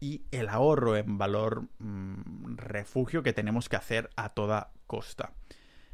y 0.00 0.24
el 0.30 0.48
ahorro 0.48 0.96
en 0.96 1.18
valor 1.18 1.68
mm, 1.78 2.56
refugio 2.56 3.22
que 3.22 3.32
tenemos 3.32 3.68
que 3.68 3.76
hacer 3.76 4.10
a 4.16 4.30
toda 4.30 4.72
costa. 4.86 5.34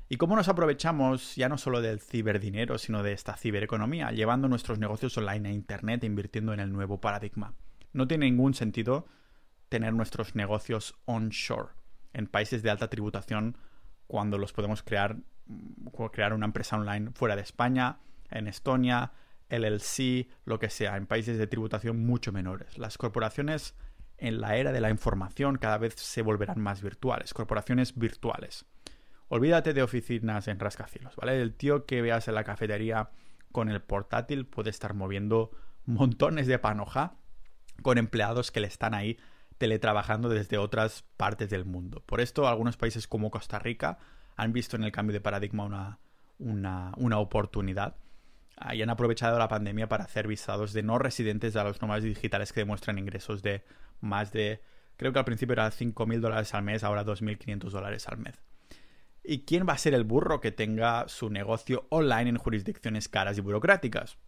¿Y 0.09 0.17
cómo 0.17 0.37
nos 0.37 0.49
aprovechamos 0.49 1.35
ya 1.35 1.49
no 1.49 1.59
solo 1.59 1.81
del 1.81 2.01
ciberdinero, 2.01 2.79
sino 2.79 3.03
de 3.03 3.13
esta 3.13 3.37
cibereconomía, 3.37 4.13
llevando 4.13 4.47
nuestros 4.47 4.79
negocios 4.79 5.19
online 5.19 5.49
a 5.49 5.53
Internet 5.53 6.05
e 6.05 6.07
invirtiendo 6.07 6.53
en 6.53 6.61
el 6.61 6.73
nuevo 6.73 7.01
paradigma? 7.01 7.55
No 7.93 8.07
tiene 8.07 8.27
ningún 8.27 8.55
sentido 8.55 9.07
tener 9.69 9.93
nuestros 9.93 10.37
negocios 10.37 10.95
onshore, 11.07 11.71
en 12.13 12.29
países 12.29 12.63
de 12.63 12.71
alta 12.71 12.89
tributación, 12.89 13.59
cuando 14.07 14.39
los 14.39 14.53
podemos 14.53 14.85
crear 14.85 15.17
crear 16.13 16.33
una 16.33 16.47
empresa 16.47 16.77
online 16.77 17.11
fuera 17.13 17.37
de 17.37 17.43
España, 17.43 17.99
en 18.31 18.49
Estonia, 18.49 19.13
LLC, 19.49 20.29
lo 20.45 20.59
que 20.59 20.71
sea, 20.71 20.97
en 20.97 21.07
países 21.07 21.39
de 21.39 21.47
tributación 21.47 22.05
mucho 22.05 22.33
menores. 22.33 22.79
Las 22.79 22.99
corporaciones 22.99 23.75
en 24.19 24.41
la 24.41 24.57
era 24.57 24.73
de 24.73 24.81
la 24.81 24.91
información 24.91 25.59
cada 25.59 25.79
vez 25.79 25.95
se 25.97 26.23
volverán 26.23 26.61
más 26.61 26.83
virtuales, 26.83 27.35
corporaciones 27.35 27.97
virtuales. 27.97 28.67
Olvídate 29.29 29.75
de 29.75 29.83
oficinas 29.83 30.49
en 30.49 30.61
rascacielos, 30.61 31.17
¿vale? 31.17 31.41
El 31.41 31.55
tío 31.55 31.85
que 31.85 32.01
veas 32.01 32.29
en 32.29 32.35
la 32.35 32.45
cafetería 32.45 33.11
con 33.53 33.69
el 33.69 33.83
portátil 33.83 34.47
puede 34.47 34.71
estar 34.71 34.95
moviendo 34.95 35.51
montones 35.85 36.47
de 36.47 36.59
panoja 36.59 37.15
con 37.83 37.99
empleados 37.99 38.51
que 38.51 38.61
le 38.61 38.69
están 38.69 38.95
ahí 38.95 39.19
teletrabajando 39.59 40.29
desde 40.29 40.59
otras 40.59 41.05
partes 41.17 41.51
del 41.51 41.65
mundo. 41.65 42.03
Por 42.05 42.21
esto, 42.21 42.47
algunos 42.47 42.77
países 42.77 43.09
como 43.09 43.31
Costa 43.31 43.59
Rica 43.59 43.99
han 44.37 44.53
visto 44.53 44.77
en 44.77 44.85
el 44.85 44.93
cambio 44.93 45.15
de 45.15 45.21
paradigma 45.21 45.65
una, 46.39 46.93
una, 46.97 47.19
oportunidad 47.19 47.97
y 48.73 48.83
han 48.83 48.91
aprovechado 48.91 49.39
la 49.39 49.49
pandemia 49.49 49.89
para 49.89 50.05
hacer 50.05 50.27
visados 50.27 50.73
de 50.73 50.83
no 50.83 50.99
residentes 50.99 51.57
a 51.57 51.65
los 51.65 51.81
nómadas 51.81 52.05
digitales 52.05 52.53
que 52.53 52.61
demuestran 52.61 52.99
ingresos 52.99 53.43
de 53.43 53.65
más 54.01 54.33
de, 54.33 54.63
creo 54.97 55.13
que 55.13 55.19
al 55.19 55.25
principio 55.25 55.53
era 55.53 55.71
5.000 55.71 56.21
dólares 56.21 56.55
al 56.55 56.63
mes, 56.63 56.85
ahora 56.85 57.05
2.500 57.05 57.71
dólares 57.71 58.09
al 58.09 58.19
mes. 58.19 58.41
¿Y 59.23 59.45
quién 59.45 59.67
va 59.69 59.73
a 59.73 59.79
ser 59.79 59.93
el 59.95 60.05
burro 60.05 60.41
que 60.41 60.53
tenga 60.53 61.09
su 61.09 61.31
negocio 61.31 61.87
online 61.91 62.31
en 62.31 62.39
jurisdicciones 62.39 63.09
caras 63.09 63.37
y 63.37 63.41
burocráticas? 63.41 64.19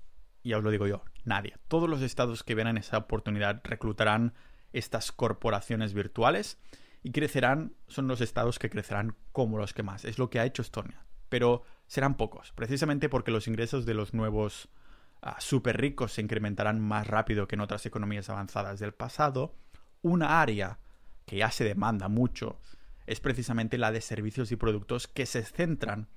Ya 0.43 0.59
os 0.59 0.65
lo 0.65 0.71
digo 0.71 0.87
yo, 0.87 1.05
nadie. 1.25 1.57
Todos 1.69 1.89
los 1.89 2.03
estados 2.03 2.43
que 2.43 2.55
vean 2.55 2.77
esa 2.79 2.99
oportunidad 2.99 3.61
reclutarán 3.65 4.35
estas 4.73 5.13
corporaciones 5.13 5.95
virtuales 5.95 6.59
y 7.03 7.13
crecerán, 7.13 7.75
son 7.87 8.09
los 8.09 8.21
estados 8.21 8.59
que 8.59 8.71
crecerán 8.71 9.15
como 9.33 9.59
los 9.59 9.73
que 9.73 9.83
más. 9.83 10.05
Es 10.05 10.19
lo 10.19 10.31
que 10.31 10.41
ha 10.41 10.45
hecho 10.45 10.63
Estonia. 10.63 11.05
Pero 11.29 11.63
serán 11.89 12.17
pocos, 12.17 12.53
precisamente 12.53 13.09
porque 13.09 13.33
los 13.33 13.49
ingresos 13.49 13.85
de 13.85 13.95
los 13.95 14.15
nuevos 14.15 14.69
uh, 15.23 15.31
super 15.39 15.81
ricos 15.81 16.13
se 16.13 16.23
incrementarán 16.23 16.81
más 16.81 17.09
rápido 17.09 17.49
que 17.49 17.57
en 17.57 17.63
otras 17.63 17.85
economías 17.87 18.31
avanzadas 18.31 18.79
del 18.79 18.93
pasado. 18.93 19.57
Una 20.03 20.41
área 20.41 20.79
que 21.27 21.39
ya 21.39 21.51
se 21.51 21.65
demanda 21.65 22.09
mucho 22.09 22.61
es 23.07 23.21
precisamente 23.21 23.79
la 23.79 23.91
de 23.91 24.01
servicios 24.01 24.53
y 24.53 24.57
productos 24.57 25.09
que 25.09 25.27
se 25.27 25.43
centran 25.43 26.09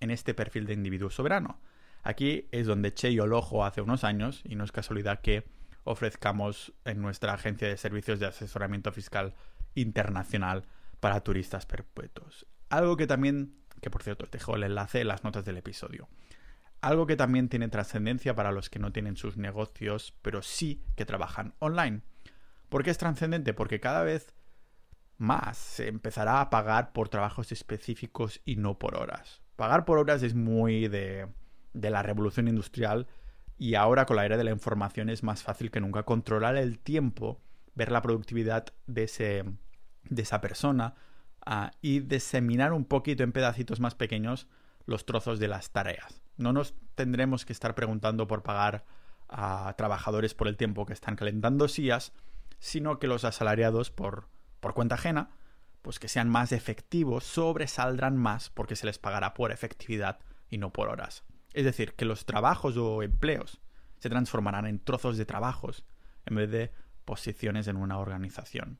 en 0.00 0.10
este 0.10 0.34
perfil 0.34 0.66
de 0.66 0.74
individuo 0.74 1.10
soberano. 1.10 1.60
Aquí 2.02 2.48
es 2.52 2.66
donde 2.66 2.94
Che 2.94 3.10
y 3.10 3.18
Olojo 3.18 3.64
hace 3.64 3.80
unos 3.82 4.04
años, 4.04 4.42
y 4.44 4.54
no 4.54 4.64
es 4.64 4.72
casualidad 4.72 5.20
que 5.20 5.44
ofrezcamos 5.84 6.72
en 6.84 7.02
nuestra 7.02 7.32
agencia 7.34 7.68
de 7.68 7.76
servicios 7.76 8.20
de 8.20 8.26
asesoramiento 8.26 8.92
fiscal 8.92 9.34
internacional 9.74 10.64
para 11.00 11.20
turistas 11.22 11.66
perpetuos. 11.66 12.46
Algo 12.68 12.96
que 12.96 13.06
también, 13.06 13.54
que 13.80 13.90
por 13.90 14.02
cierto, 14.02 14.26
te 14.26 14.38
dejo 14.38 14.56
el 14.56 14.64
enlace 14.64 15.00
en 15.00 15.08
las 15.08 15.24
notas 15.24 15.44
del 15.44 15.56
episodio. 15.56 16.08
Algo 16.80 17.06
que 17.06 17.16
también 17.16 17.48
tiene 17.48 17.68
trascendencia 17.68 18.34
para 18.34 18.52
los 18.52 18.70
que 18.70 18.78
no 18.78 18.92
tienen 18.92 19.16
sus 19.16 19.36
negocios, 19.36 20.14
pero 20.22 20.42
sí 20.42 20.82
que 20.96 21.04
trabajan 21.04 21.54
online. 21.58 22.02
¿Por 22.68 22.84
qué 22.84 22.90
es 22.90 22.98
trascendente? 22.98 23.52
Porque 23.52 23.80
cada 23.80 24.04
vez 24.04 24.34
más 25.16 25.58
se 25.58 25.88
empezará 25.88 26.40
a 26.40 26.50
pagar 26.50 26.92
por 26.92 27.08
trabajos 27.08 27.50
específicos 27.50 28.40
y 28.44 28.56
no 28.56 28.78
por 28.78 28.96
horas. 28.96 29.42
Pagar 29.56 29.84
por 29.84 29.98
horas 29.98 30.22
es 30.22 30.34
muy 30.34 30.86
de, 30.86 31.26
de 31.72 31.90
la 31.90 32.02
revolución 32.02 32.46
industrial 32.46 33.08
y 33.56 33.74
ahora 33.74 34.06
con 34.06 34.16
la 34.16 34.24
era 34.24 34.36
de 34.36 34.44
la 34.44 34.52
información 34.52 35.10
es 35.10 35.24
más 35.24 35.42
fácil 35.42 35.72
que 35.72 35.80
nunca 35.80 36.04
controlar 36.04 36.56
el 36.56 36.78
tiempo, 36.78 37.40
ver 37.74 37.90
la 37.90 38.02
productividad 38.02 38.66
de 38.86 39.04
ese, 39.04 39.44
de 40.04 40.22
esa 40.22 40.40
persona 40.40 40.94
y 41.80 42.00
diseminar 42.00 42.72
un 42.72 42.84
poquito 42.84 43.22
en 43.22 43.32
pedacitos 43.32 43.80
más 43.80 43.94
pequeños 43.94 44.48
los 44.84 45.06
trozos 45.06 45.38
de 45.38 45.48
las 45.48 45.70
tareas. 45.70 46.22
No 46.36 46.52
nos 46.52 46.74
tendremos 46.94 47.44
que 47.44 47.52
estar 47.52 47.74
preguntando 47.74 48.26
por 48.26 48.42
pagar 48.42 48.84
a 49.28 49.74
trabajadores 49.76 50.34
por 50.34 50.48
el 50.48 50.56
tiempo 50.56 50.86
que 50.86 50.92
están 50.92 51.16
calentando 51.16 51.68
sillas, 51.68 52.12
sino 52.58 52.98
que 52.98 53.06
los 53.06 53.24
asalariados 53.24 53.90
por, 53.90 54.28
por 54.60 54.74
cuenta 54.74 54.96
ajena, 54.96 55.30
pues 55.82 55.98
que 55.98 56.08
sean 56.08 56.28
más 56.28 56.52
efectivos, 56.52 57.24
sobresaldrán 57.24 58.16
más 58.16 58.50
porque 58.50 58.76
se 58.76 58.86
les 58.86 58.98
pagará 58.98 59.34
por 59.34 59.52
efectividad 59.52 60.18
y 60.50 60.58
no 60.58 60.72
por 60.72 60.88
horas. 60.88 61.24
Es 61.54 61.64
decir, 61.64 61.94
que 61.94 62.04
los 62.04 62.26
trabajos 62.26 62.76
o 62.76 63.02
empleos 63.02 63.60
se 63.98 64.10
transformarán 64.10 64.66
en 64.66 64.80
trozos 64.80 65.16
de 65.16 65.26
trabajos 65.26 65.84
en 66.26 66.36
vez 66.36 66.50
de 66.50 66.72
posiciones 67.04 67.68
en 67.68 67.76
una 67.76 67.98
organización 67.98 68.78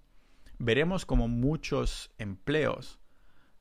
veremos 0.58 1.06
cómo 1.06 1.28
muchos 1.28 2.10
empleos 2.18 2.98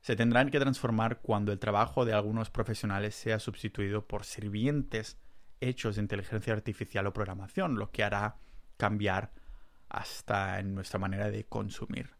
se 0.00 0.16
tendrán 0.16 0.50
que 0.50 0.60
transformar 0.60 1.20
cuando 1.20 1.52
el 1.52 1.58
trabajo 1.58 2.04
de 2.04 2.12
algunos 2.12 2.50
profesionales 2.50 3.14
sea 3.14 3.38
sustituido 3.38 4.06
por 4.06 4.24
sirvientes 4.24 5.18
hechos 5.60 5.96
de 5.96 6.02
inteligencia 6.02 6.52
artificial 6.52 7.06
o 7.06 7.12
programación, 7.12 7.76
lo 7.76 7.90
que 7.90 8.04
hará 8.04 8.36
cambiar 8.76 9.32
hasta 9.88 10.60
en 10.60 10.74
nuestra 10.74 10.98
manera 10.98 11.30
de 11.30 11.44
consumir. 11.44 12.10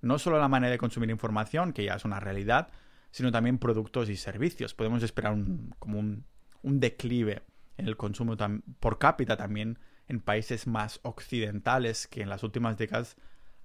No 0.00 0.18
solo 0.18 0.38
la 0.38 0.48
manera 0.48 0.70
de 0.70 0.78
consumir 0.78 1.10
información, 1.10 1.72
que 1.72 1.84
ya 1.84 1.94
es 1.94 2.04
una 2.04 2.20
realidad, 2.20 2.70
sino 3.10 3.32
también 3.32 3.58
productos 3.58 4.08
y 4.08 4.16
servicios. 4.16 4.74
Podemos 4.74 5.02
esperar 5.02 5.32
un, 5.32 5.74
como 5.78 5.98
un, 5.98 6.24
declive 6.62 7.42
en 7.76 7.88
el 7.88 7.96
consumo 7.96 8.36
por 8.80 8.98
cápita 8.98 9.36
también 9.36 9.78
en 10.06 10.20
países 10.20 10.66
más 10.66 11.00
occidentales 11.02 12.06
que 12.06 12.22
en 12.22 12.28
las 12.28 12.42
últimas 12.42 12.76
décadas 12.78 13.16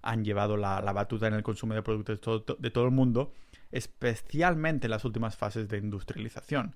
han 0.04 0.24
llevado 0.24 0.58
la, 0.58 0.82
batuta 0.82 1.28
en 1.28 1.34
el 1.34 1.44
consumo 1.44 1.74
de 1.74 1.82
productos 1.82 2.20
de 2.60 2.70
todo, 2.70 2.86
el 2.86 2.92
mundo, 2.92 3.34
especialmente 3.72 4.88
en 4.88 4.92
las 4.92 5.06
últimas 5.06 5.38
fases 5.38 5.68
de 5.70 5.78
industrialización. 5.78 6.76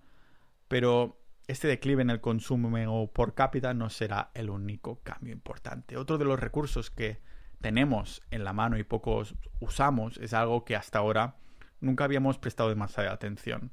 Pero 0.68 1.22
este 1.48 1.68
declive 1.68 2.02
en 2.02 2.10
el 2.10 2.22
consumo 2.22 3.12
por 3.14 3.36
cápita 3.36 3.74
no 3.74 3.90
será 3.90 4.32
el 4.34 4.50
único 4.50 5.02
cambio 5.04 5.34
importante. 5.34 5.98
Otro 5.98 6.18
de 6.18 6.26
los 6.26 6.40
recursos 6.40 6.90
que 6.90 7.22
tenemos 7.62 8.22
en 8.32 8.44
la 8.44 8.54
mano 8.54 8.78
y 8.78 8.84
pocos 8.84 9.36
usamos 9.60 10.18
es 10.18 10.34
algo 10.34 10.64
que 10.66 10.76
hasta 10.76 11.00
ahora 11.00 11.36
nunca 11.80 12.06
habíamos 12.06 12.38
prestado 12.38 12.70
demasiada 12.70 13.12
atención. 13.12 13.72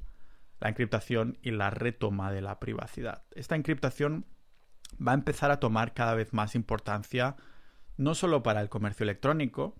La 0.60 0.68
encriptación 0.68 1.38
y 1.42 1.50
la 1.50 1.70
retoma 1.70 2.32
de 2.32 2.42
la 2.42 2.58
privacidad. 2.58 3.24
Esta 3.32 3.56
encriptación 3.56 4.26
va 4.94 5.12
a 5.12 5.16
empezar 5.16 5.50
a 5.50 5.60
tomar 5.60 5.94
cada 5.94 6.14
vez 6.14 6.32
más 6.32 6.54
importancia 6.54 7.36
no 7.96 8.14
solo 8.14 8.42
para 8.42 8.60
el 8.60 8.68
comercio 8.68 9.04
electrónico 9.04 9.76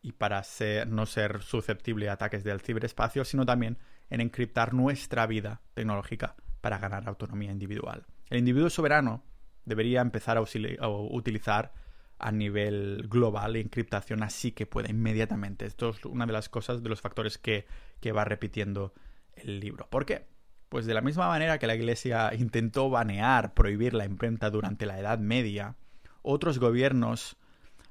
y 0.00 0.12
para 0.12 0.42
no 0.86 1.06
ser 1.06 1.42
susceptible 1.42 2.08
a 2.08 2.14
ataques 2.14 2.44
del 2.44 2.60
ciberespacio, 2.60 3.24
sino 3.24 3.46
también 3.46 3.78
en 4.10 4.20
encriptar 4.20 4.74
nuestra 4.74 5.26
vida 5.26 5.62
tecnológica 5.74 6.36
para 6.60 6.78
ganar 6.78 7.08
autonomía 7.08 7.52
individual. 7.52 8.04
El 8.28 8.38
individuo 8.38 8.70
soberano 8.70 9.22
debería 9.64 10.00
empezar 10.00 10.36
a, 10.36 10.42
utilizar 10.88 11.72
a 12.18 12.32
nivel 12.32 13.06
global 13.08 13.56
encriptación 13.56 14.22
así 14.22 14.52
que 14.52 14.66
pueda 14.66 14.90
inmediatamente. 14.90 15.66
Esto 15.66 15.90
es 15.90 16.04
una 16.04 16.26
de 16.26 16.32
las 16.32 16.48
cosas, 16.48 16.82
de 16.82 16.88
los 16.88 17.00
factores 17.00 17.38
que 17.38 17.66
va 18.12 18.24
repitiendo 18.24 18.92
el 19.34 19.60
libro. 19.60 19.88
¿Por 19.88 20.04
qué? 20.04 20.26
Pues 20.68 20.86
de 20.86 20.94
la 20.94 21.02
misma 21.02 21.28
manera 21.28 21.58
que 21.58 21.66
la 21.66 21.74
Iglesia 21.74 22.32
intentó 22.34 22.88
banear, 22.88 23.54
prohibir 23.54 23.92
la 23.92 24.04
imprenta 24.04 24.50
durante 24.50 24.86
la 24.86 24.98
Edad 24.98 25.18
Media, 25.18 25.76
otros 26.22 26.58
gobiernos 26.58 27.36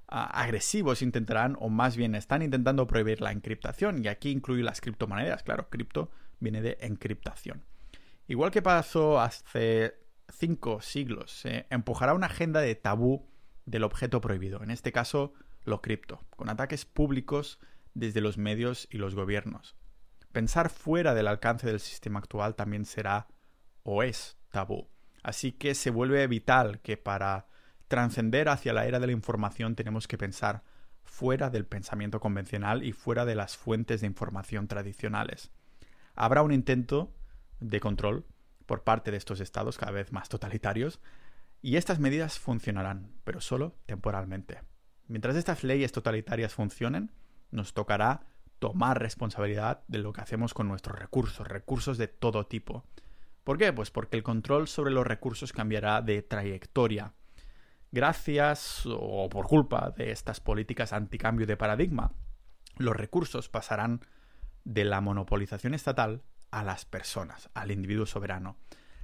ah, 0.07 0.25
agresivos 0.25 1.01
intentarán, 1.01 1.57
o 1.59 1.69
más 1.69 1.95
bien 1.95 2.15
están 2.15 2.41
intentando 2.41 2.87
prohibir 2.87 3.21
la 3.21 3.31
encriptación, 3.31 4.03
y 4.03 4.07
aquí 4.07 4.29
incluye 4.31 4.63
las 4.63 4.81
criptomonedas. 4.81 5.43
Claro, 5.43 5.69
cripto 5.69 6.11
viene 6.39 6.61
de 6.61 6.77
encriptación. 6.81 7.63
Igual 8.27 8.51
que 8.51 8.61
pasó 8.61 9.19
hace 9.19 9.95
cinco 10.29 10.81
siglos, 10.81 11.31
se 11.31 11.65
empujará 11.69 12.13
una 12.13 12.27
agenda 12.27 12.61
de 12.61 12.75
tabú 12.75 13.27
del 13.65 13.83
objeto 13.83 14.21
prohibido, 14.21 14.63
en 14.63 14.71
este 14.71 14.91
caso 14.91 15.33
lo 15.63 15.81
cripto, 15.81 16.21
con 16.35 16.49
ataques 16.49 16.85
públicos 16.85 17.59
desde 17.93 18.21
los 18.21 18.37
medios 18.37 18.87
y 18.89 18.97
los 18.97 19.15
gobiernos. 19.15 19.75
Pensar 20.31 20.69
fuera 20.69 21.13
del 21.13 21.27
alcance 21.27 21.67
del 21.67 21.79
sistema 21.79 22.19
actual 22.19 22.55
también 22.55 22.85
será 22.85 23.27
o 23.83 24.01
es 24.01 24.37
tabú. 24.49 24.87
Así 25.23 25.51
que 25.51 25.75
se 25.75 25.89
vuelve 25.91 26.25
vital 26.27 26.79
que 26.81 26.97
para 26.97 27.47
trascender 27.91 28.47
hacia 28.47 28.71
la 28.71 28.85
era 28.85 29.01
de 29.01 29.07
la 29.07 29.11
información 29.11 29.75
tenemos 29.75 30.07
que 30.07 30.17
pensar 30.17 30.63
fuera 31.03 31.49
del 31.49 31.65
pensamiento 31.65 32.21
convencional 32.21 32.85
y 32.85 32.93
fuera 32.93 33.25
de 33.25 33.35
las 33.35 33.57
fuentes 33.57 33.99
de 33.99 34.07
información 34.07 34.69
tradicionales. 34.69 35.51
Habrá 36.15 36.41
un 36.41 36.53
intento 36.53 37.13
de 37.59 37.81
control 37.81 38.25
por 38.65 38.85
parte 38.85 39.11
de 39.11 39.17
estos 39.17 39.41
estados 39.41 39.77
cada 39.77 39.91
vez 39.91 40.13
más 40.13 40.29
totalitarios 40.29 41.01
y 41.61 41.75
estas 41.75 41.99
medidas 41.99 42.39
funcionarán, 42.39 43.11
pero 43.25 43.41
solo 43.41 43.75
temporalmente. 43.85 44.61
Mientras 45.09 45.35
estas 45.35 45.65
leyes 45.65 45.91
totalitarias 45.91 46.53
funcionen, 46.53 47.11
nos 47.49 47.73
tocará 47.73 48.21
tomar 48.59 49.01
responsabilidad 49.01 49.83
de 49.89 49.97
lo 49.97 50.13
que 50.13 50.21
hacemos 50.21 50.53
con 50.53 50.69
nuestros 50.69 50.97
recursos, 50.97 51.45
recursos 51.45 51.97
de 51.97 52.07
todo 52.07 52.47
tipo. 52.47 52.85
¿Por 53.43 53.57
qué? 53.57 53.73
Pues 53.73 53.91
porque 53.91 54.15
el 54.15 54.23
control 54.23 54.69
sobre 54.69 54.91
los 54.91 55.05
recursos 55.05 55.51
cambiará 55.51 56.01
de 56.01 56.21
trayectoria 56.21 57.15
Gracias 57.91 58.83
o 58.85 59.27
por 59.29 59.47
culpa 59.47 59.93
de 59.97 60.11
estas 60.11 60.39
políticas 60.39 60.93
anticambio 60.93 61.45
de 61.45 61.57
paradigma, 61.57 62.13
los 62.77 62.95
recursos 62.95 63.49
pasarán 63.49 63.99
de 64.63 64.85
la 64.85 65.01
monopolización 65.01 65.73
estatal 65.73 66.23
a 66.51 66.63
las 66.63 66.85
personas, 66.85 67.49
al 67.53 67.69
individuo 67.69 68.05
soberano. 68.05 68.55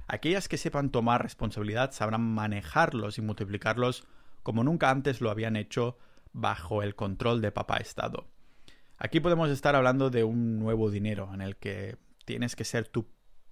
Aquellas 0.06 0.48
que 0.48 0.56
sepan 0.56 0.90
tomar 0.90 1.22
responsabilidad 1.22 1.92
sabrán 1.92 2.22
manejarlos 2.22 3.18
y 3.18 3.22
multiplicarlos 3.22 4.06
como 4.42 4.64
nunca 4.64 4.90
antes 4.90 5.20
lo 5.20 5.30
habían 5.30 5.56
hecho 5.56 5.98
bajo 6.32 6.82
el 6.82 6.94
control 6.94 7.42
de 7.42 7.52
papá 7.52 7.76
Estado. 7.76 8.26
Aquí 8.96 9.20
podemos 9.20 9.50
estar 9.50 9.76
hablando 9.76 10.08
de 10.08 10.24
un 10.24 10.58
nuevo 10.58 10.90
dinero 10.90 11.30
en 11.34 11.42
el 11.42 11.56
que 11.56 11.98
tienes 12.24 12.56
que 12.56 12.64
ser 12.64 12.88
tu 12.88 13.06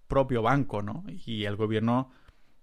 propio 0.09 0.41
banco, 0.41 0.83
¿no? 0.83 1.05
Y 1.09 1.45
el 1.45 1.57
gobierno 1.57 2.11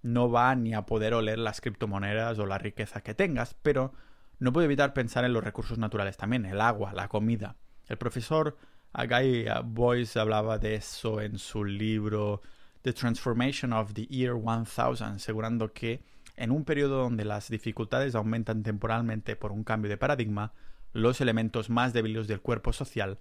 no 0.04 0.30
va 0.30 0.54
ni 0.56 0.74
a 0.74 0.86
poder 0.86 1.14
oler 1.14 1.40
las 1.40 1.62
criptomonedas 1.62 2.38
o 2.38 2.46
la 2.46 2.58
riqueza 2.58 3.02
que 3.02 3.16
tengas, 3.16 3.56
pero 3.56 3.94
no 4.38 4.54
puedo 4.54 4.66
evitar 4.66 4.94
pensar 4.94 5.26
en 5.26 5.34
los 5.34 5.44
recursos 5.44 5.78
naturales 5.78 6.18
también, 6.18 6.46
el 6.46 6.62
agua, 6.62 6.94
la 6.94 7.08
comida. 7.08 7.56
El 7.88 7.98
profesor 7.98 8.58
Guy 8.94 9.46
Boyce 9.64 10.20
hablaba 10.20 10.60
de 10.60 10.76
eso 10.76 11.22
en 11.22 11.40
su 11.40 11.64
libro 11.64 12.42
The 12.82 12.94
Transformation 12.94 13.74
of 13.74 13.94
the 13.94 14.06
Year 14.06 14.36
1000, 14.36 15.04
asegurando 15.04 15.74
que 15.74 16.04
en 16.36 16.52
un 16.52 16.66
periodo 16.66 17.04
donde 17.04 17.26
las 17.26 17.50
dificultades 17.50 18.16
aumentan 18.16 18.64
temporalmente 18.64 19.36
por 19.36 19.52
un 19.52 19.64
cambio 19.64 19.90
de 19.90 19.98
paradigma, 19.98 20.54
los 20.92 21.22
elementos 21.22 21.70
más 21.70 21.94
débiles 21.94 22.28
del 22.28 22.42
cuerpo 22.42 22.74
social 22.74 23.20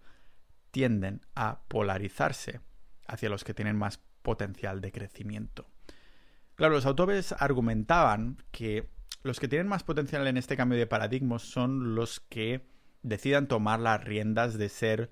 tienden 0.71 1.21
a 1.35 1.61
polarizarse 1.69 2.61
hacia 3.07 3.29
los 3.29 3.45
que 3.45 3.55
tienen 3.55 3.77
más 3.77 4.01
potencial 4.23 4.81
de 4.81 4.93
crecimiento. 4.93 5.72
Claro, 6.63 6.77
los 6.77 6.87
autores 6.87 7.35
argumentaban 7.37 8.41
que 8.53 8.89
los 9.25 9.41
que 9.41 9.49
tienen 9.49 9.67
más 9.67 9.83
potencial 9.83 10.25
en 10.29 10.37
este 10.37 10.57
cambio 10.57 10.79
de 10.79 10.87
paradigmas 10.87 11.43
son 11.43 11.97
los 11.97 12.21
que 12.21 12.69
decidan 13.03 13.49
tomar 13.49 13.81
las 13.81 14.05
riendas 14.05 14.57
de 14.57 14.69
ser 14.69 15.11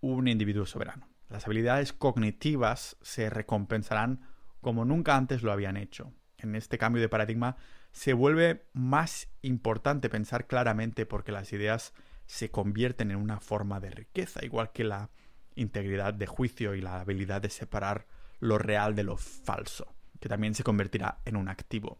un 0.00 0.26
individuo 0.26 0.64
soberano. 0.64 1.06
Las 1.28 1.44
habilidades 1.44 1.92
cognitivas 1.92 2.96
se 3.02 3.28
recompensarán 3.28 4.22
como 4.62 4.86
nunca 4.86 5.18
antes 5.18 5.42
lo 5.42 5.52
habían 5.52 5.76
hecho. 5.76 6.14
En 6.38 6.54
este 6.54 6.78
cambio 6.78 7.02
de 7.02 7.10
paradigma 7.10 7.58
se 7.92 8.14
vuelve 8.14 8.64
más 8.72 9.28
importante 9.42 10.08
pensar 10.08 10.46
claramente 10.46 11.04
porque 11.04 11.30
las 11.30 11.52
ideas 11.52 11.92
se 12.24 12.50
convierten 12.50 13.10
en 13.10 13.18
una 13.18 13.38
forma 13.38 13.80
de 13.80 13.90
riqueza, 13.90 14.42
igual 14.42 14.72
que 14.72 14.84
la 14.84 15.10
integridad 15.56 16.14
de 16.14 16.26
juicio 16.26 16.74
y 16.74 16.80
la 16.80 17.00
habilidad 17.00 17.42
de 17.42 17.50
separar 17.50 18.06
lo 18.38 18.56
real 18.56 18.94
de 18.94 19.04
lo 19.04 19.18
falso 19.18 19.94
que 20.20 20.28
también 20.28 20.54
se 20.54 20.62
convertirá 20.62 21.18
en 21.24 21.36
un 21.36 21.48
activo. 21.48 21.98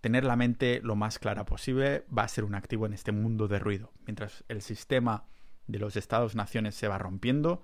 Tener 0.00 0.24
la 0.24 0.36
mente 0.36 0.80
lo 0.82 0.96
más 0.96 1.18
clara 1.18 1.44
posible 1.44 2.06
va 2.16 2.22
a 2.22 2.28
ser 2.28 2.44
un 2.44 2.54
activo 2.54 2.86
en 2.86 2.94
este 2.94 3.12
mundo 3.12 3.48
de 3.48 3.58
ruido. 3.58 3.92
Mientras 4.06 4.44
el 4.48 4.62
sistema 4.62 5.26
de 5.66 5.78
los 5.78 5.96
estados-naciones 5.96 6.74
se 6.74 6.88
va 6.88 6.96
rompiendo, 6.96 7.62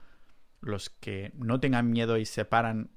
los 0.60 0.90
que 0.90 1.32
no 1.34 1.60
tengan 1.60 1.90
miedo 1.90 2.18
y 2.18 2.26
separan 2.26 2.90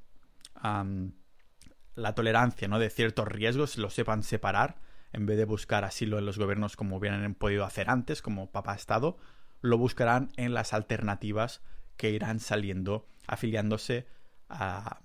la 1.95 2.15
tolerancia 2.15 2.67
¿no? 2.67 2.79
de 2.79 2.89
ciertos 2.89 3.27
riesgos, 3.27 3.77
lo 3.77 3.89
sepan 3.89 4.23
separar, 4.23 4.81
en 5.13 5.25
vez 5.25 5.37
de 5.37 5.45
buscar 5.45 5.85
asilo 5.85 6.19
en 6.19 6.25
los 6.25 6.37
gobiernos 6.37 6.75
como 6.75 6.97
hubieran 6.97 7.33
podido 7.35 7.63
hacer 7.63 7.89
antes, 7.89 8.21
como 8.21 8.51
Papa 8.51 8.75
Estado, 8.75 9.17
lo 9.61 9.77
buscarán 9.77 10.31
en 10.35 10.53
las 10.53 10.73
alternativas 10.73 11.61
que 11.97 12.11
irán 12.11 12.39
saliendo, 12.39 13.07
afiliándose 13.27 14.07
a, 14.49 14.99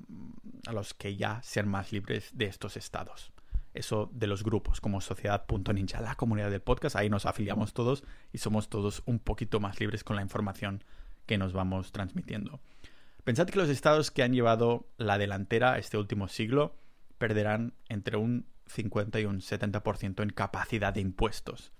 los 0.73 0.95
que 0.95 1.17
ya 1.17 1.43
sean 1.43 1.69
más 1.69 1.93
libres 1.93 2.31
de 2.33 2.47
estos 2.47 2.77
estados. 2.77 3.33
Eso 3.75 4.09
de 4.13 4.27
los 4.27 4.43
grupos 4.43 4.81
como 4.81 5.01
Sociedad.ninja, 5.01 6.01
la 6.01 6.15
comunidad 6.15 6.51
del 6.51 6.63
podcast, 6.63 6.97
ahí 6.97 7.11
nos 7.11 7.27
afiliamos 7.27 7.75
todos 7.75 8.05
y 8.33 8.39
somos 8.39 8.69
todos 8.69 9.03
un 9.05 9.19
poquito 9.19 9.61
más 9.61 9.81
libres 9.81 10.05
con 10.05 10.17
la 10.17 10.23
información 10.23 10.83
que 11.27 11.39
nos 11.39 11.53
vamos 11.53 11.93
transmitiendo. 11.93 12.61
Pensad 13.25 13.49
que 13.49 13.59
los 13.59 13.69
estados 13.69 14.11
que 14.11 14.23
han 14.23 14.33
llevado 14.33 14.87
la 14.97 15.19
delantera 15.19 15.79
este 15.79 15.99
último 15.99 16.29
siglo 16.29 16.77
perderán 17.19 17.75
entre 17.89 18.17
un 18.17 18.47
50 18.67 19.21
y 19.21 19.25
un 19.25 19.41
70% 19.41 20.23
en 20.23 20.31
capacidad 20.31 20.93
de 20.93 21.01
impuestos. 21.01 21.73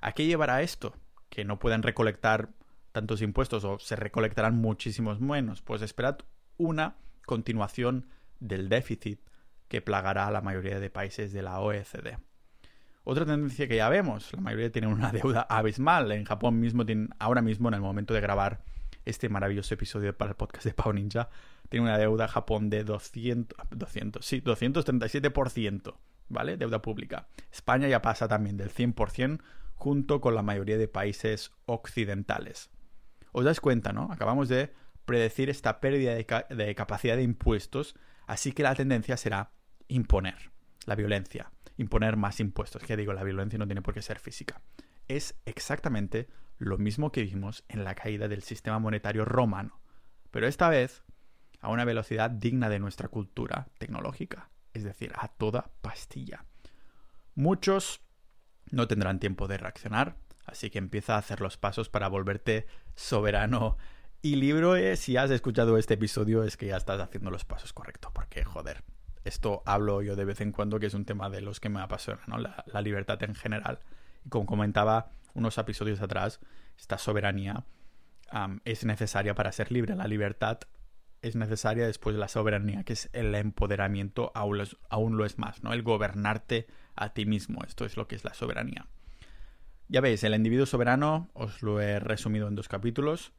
¿A 0.00 0.12
qué 0.12 0.26
llevará 0.26 0.62
esto? 0.62 0.94
Que 1.28 1.44
no 1.44 1.58
puedan 1.58 1.82
recolectar 1.82 2.50
tantos 2.92 3.22
impuestos 3.22 3.64
o 3.64 3.78
se 3.78 3.96
recolectarán 3.96 4.56
muchísimos 4.56 5.20
menos. 5.20 5.62
Pues 5.62 5.82
esperad 5.82 6.18
una 6.56 6.96
continuación 7.30 8.08
del 8.40 8.68
déficit 8.68 9.20
que 9.68 9.80
plagará 9.80 10.26
a 10.26 10.32
la 10.32 10.40
mayoría 10.40 10.80
de 10.80 10.90
países 10.90 11.32
de 11.32 11.42
la 11.42 11.60
OECD. 11.60 12.18
Otra 13.04 13.24
tendencia 13.24 13.68
que 13.68 13.76
ya 13.76 13.88
vemos, 13.88 14.32
la 14.32 14.40
mayoría 14.40 14.72
tienen 14.72 14.90
una 14.90 15.12
deuda 15.18 15.42
abismal. 15.42 16.10
En 16.10 16.24
Japón 16.24 16.58
mismo, 16.58 16.84
tienen, 16.84 17.10
ahora 17.20 17.40
mismo, 17.40 17.68
en 17.68 17.74
el 17.74 17.82
momento 17.82 18.14
de 18.14 18.20
grabar 18.20 18.64
este 19.04 19.28
maravilloso 19.28 19.74
episodio 19.74 20.12
para 20.18 20.32
el 20.32 20.36
podcast 20.36 20.64
de 20.64 20.74
Pau 20.74 20.92
Ninja, 20.92 21.28
tiene 21.68 21.86
una 21.86 21.98
deuda 21.98 22.26
Japón 22.26 22.68
de 22.68 22.82
200, 22.82 23.56
200 23.70 24.26
sí, 24.26 24.42
237% 24.42 25.94
¿vale? 26.28 26.56
Deuda 26.56 26.82
pública. 26.82 27.28
España 27.52 27.86
ya 27.86 28.02
pasa 28.02 28.26
también 28.26 28.56
del 28.56 28.70
100% 28.70 29.40
junto 29.76 30.20
con 30.20 30.34
la 30.34 30.42
mayoría 30.42 30.78
de 30.78 30.88
países 30.88 31.52
occidentales. 31.66 32.70
Os 33.30 33.44
dais 33.44 33.60
cuenta, 33.60 33.92
¿no? 33.92 34.08
Acabamos 34.10 34.48
de 34.48 34.72
predecir 35.10 35.50
esta 35.50 35.80
pérdida 35.80 36.14
de, 36.14 36.74
capacidad 36.76 37.16
de 37.16 37.24
impuestos, 37.24 37.96
así 38.28 38.52
que 38.52 38.62
la 38.62 38.76
tendencia 38.76 39.16
será 39.16 39.50
imponer 39.88 40.52
la 40.86 40.94
violencia, 40.94 41.50
imponer 41.78 42.16
más 42.16 42.38
impuestos. 42.38 42.84
Que 42.84 42.96
digo, 42.96 43.12
la 43.12 43.24
violencia 43.24 43.58
no 43.58 43.66
tiene 43.66 43.82
por 43.82 43.92
qué 43.92 44.02
ser 44.02 44.20
física. 44.20 44.62
Es 45.08 45.34
exactamente 45.46 46.28
lo 46.58 46.78
mismo 46.78 47.10
que 47.10 47.24
vimos 47.24 47.64
en 47.66 47.82
la 47.82 47.96
caída 47.96 48.28
del 48.28 48.44
sistema 48.44 48.78
monetario 48.78 49.24
romano, 49.24 49.80
pero 50.30 50.46
esta 50.46 50.68
vez 50.68 51.02
a 51.60 51.70
una 51.70 51.84
velocidad 51.84 52.30
digna 52.30 52.68
de 52.68 52.78
nuestra 52.78 53.08
cultura 53.08 53.66
tecnológica, 53.78 54.48
es 54.74 54.84
decir, 54.84 55.10
a 55.16 55.26
toda 55.26 55.72
pastilla. 55.80 56.44
Muchos 57.34 58.00
no 58.70 58.86
tendrán 58.86 59.18
tiempo 59.18 59.48
de 59.48 59.58
reaccionar, 59.58 60.18
así 60.46 60.70
que 60.70 60.78
empieza 60.78 61.16
a 61.16 61.18
hacer 61.18 61.40
los 61.40 61.56
pasos 61.56 61.88
para 61.88 62.06
volverte 62.06 62.68
soberano 62.94 63.76
y 64.22 64.36
libro. 64.36 64.74
si 64.96 65.16
has 65.16 65.30
escuchado 65.30 65.78
este 65.78 65.94
episodio 65.94 66.44
es 66.44 66.56
que 66.56 66.66
ya 66.66 66.76
estás 66.76 67.00
haciendo 67.00 67.30
los 67.30 67.44
pasos 67.44 67.72
correctos, 67.72 68.12
porque 68.12 68.44
joder, 68.44 68.82
esto 69.24 69.62
hablo 69.66 70.02
yo 70.02 70.16
de 70.16 70.24
vez 70.24 70.40
en 70.40 70.52
cuando 70.52 70.78
que 70.78 70.86
es 70.86 70.94
un 70.94 71.04
tema 71.04 71.30
de 71.30 71.40
los 71.40 71.60
que 71.60 71.68
me 71.68 71.80
apasiona, 71.80 72.22
¿no? 72.26 72.38
La, 72.38 72.82
libertad 72.82 73.22
en 73.22 73.34
general. 73.34 73.80
Y 74.24 74.28
como 74.28 74.46
comentaba 74.46 75.10
unos 75.34 75.56
episodios 75.58 76.00
atrás, 76.00 76.40
esta 76.78 76.98
soberanía 76.98 77.64
es 78.64 78.84
necesaria 78.84 79.34
para 79.34 79.52
ser 79.52 79.72
libre. 79.72 79.96
La 79.96 80.06
libertad 80.06 80.58
es 81.22 81.36
necesaria 81.36 81.86
después 81.86 82.14
de 82.14 82.20
la 82.20 82.28
soberanía, 82.28 82.84
que 82.84 82.94
es 82.94 83.10
el 83.12 83.34
empoderamiento, 83.34 84.32
aún 84.34 84.60
es, 84.60 84.76
aún 84.88 85.16
lo 85.16 85.26
es 85.26 85.38
más, 85.38 85.62
¿no? 85.62 85.72
El 85.72 85.82
gobernarte 85.82 86.66
a 86.94 87.12
ti 87.12 87.26
mismo. 87.26 87.62
Esto 87.66 87.84
es 87.84 87.96
lo 87.96 88.06
que 88.06 88.16
es 88.16 88.24
la 88.24 88.34
soberanía. 88.34 88.86
Ya 89.88 90.00
veis, 90.00 90.22
el 90.24 90.34
individuo 90.34 90.66
soberano 90.66 91.30
os 91.34 91.62
lo 91.62 91.80
he 91.80 91.98
resumido 91.98 92.48
en 92.48 92.54
dos 92.54 92.68
capítulos. 92.68 93.32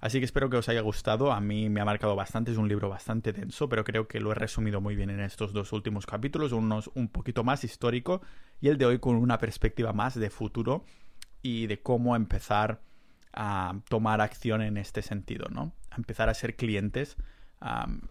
Así 0.00 0.18
que 0.18 0.24
espero 0.24 0.48
que 0.48 0.56
os 0.56 0.68
haya 0.68 0.80
gustado. 0.80 1.32
A 1.32 1.40
mí 1.40 1.68
me 1.68 1.80
ha 1.80 1.84
marcado 1.84 2.16
bastante, 2.16 2.50
es 2.50 2.56
un 2.56 2.68
libro 2.68 2.88
bastante 2.88 3.32
denso, 3.32 3.68
pero 3.68 3.84
creo 3.84 4.08
que 4.08 4.20
lo 4.20 4.32
he 4.32 4.34
resumido 4.34 4.80
muy 4.80 4.96
bien 4.96 5.10
en 5.10 5.20
estos 5.20 5.52
dos 5.52 5.72
últimos 5.72 6.06
capítulos, 6.06 6.52
unos 6.52 6.90
un 6.94 7.08
poquito 7.08 7.44
más 7.44 7.64
histórico 7.64 8.22
y 8.60 8.68
el 8.68 8.78
de 8.78 8.86
hoy 8.86 8.98
con 8.98 9.16
una 9.16 9.38
perspectiva 9.38 9.92
más 9.92 10.14
de 10.14 10.30
futuro 10.30 10.84
y 11.42 11.66
de 11.66 11.82
cómo 11.82 12.16
empezar 12.16 12.80
a 13.32 13.74
tomar 13.88 14.20
acción 14.20 14.62
en 14.62 14.76
este 14.76 15.02
sentido, 15.02 15.48
¿no? 15.50 15.72
Empezar 15.96 16.28
a 16.28 16.34
ser 16.34 16.56
clientes 16.56 17.16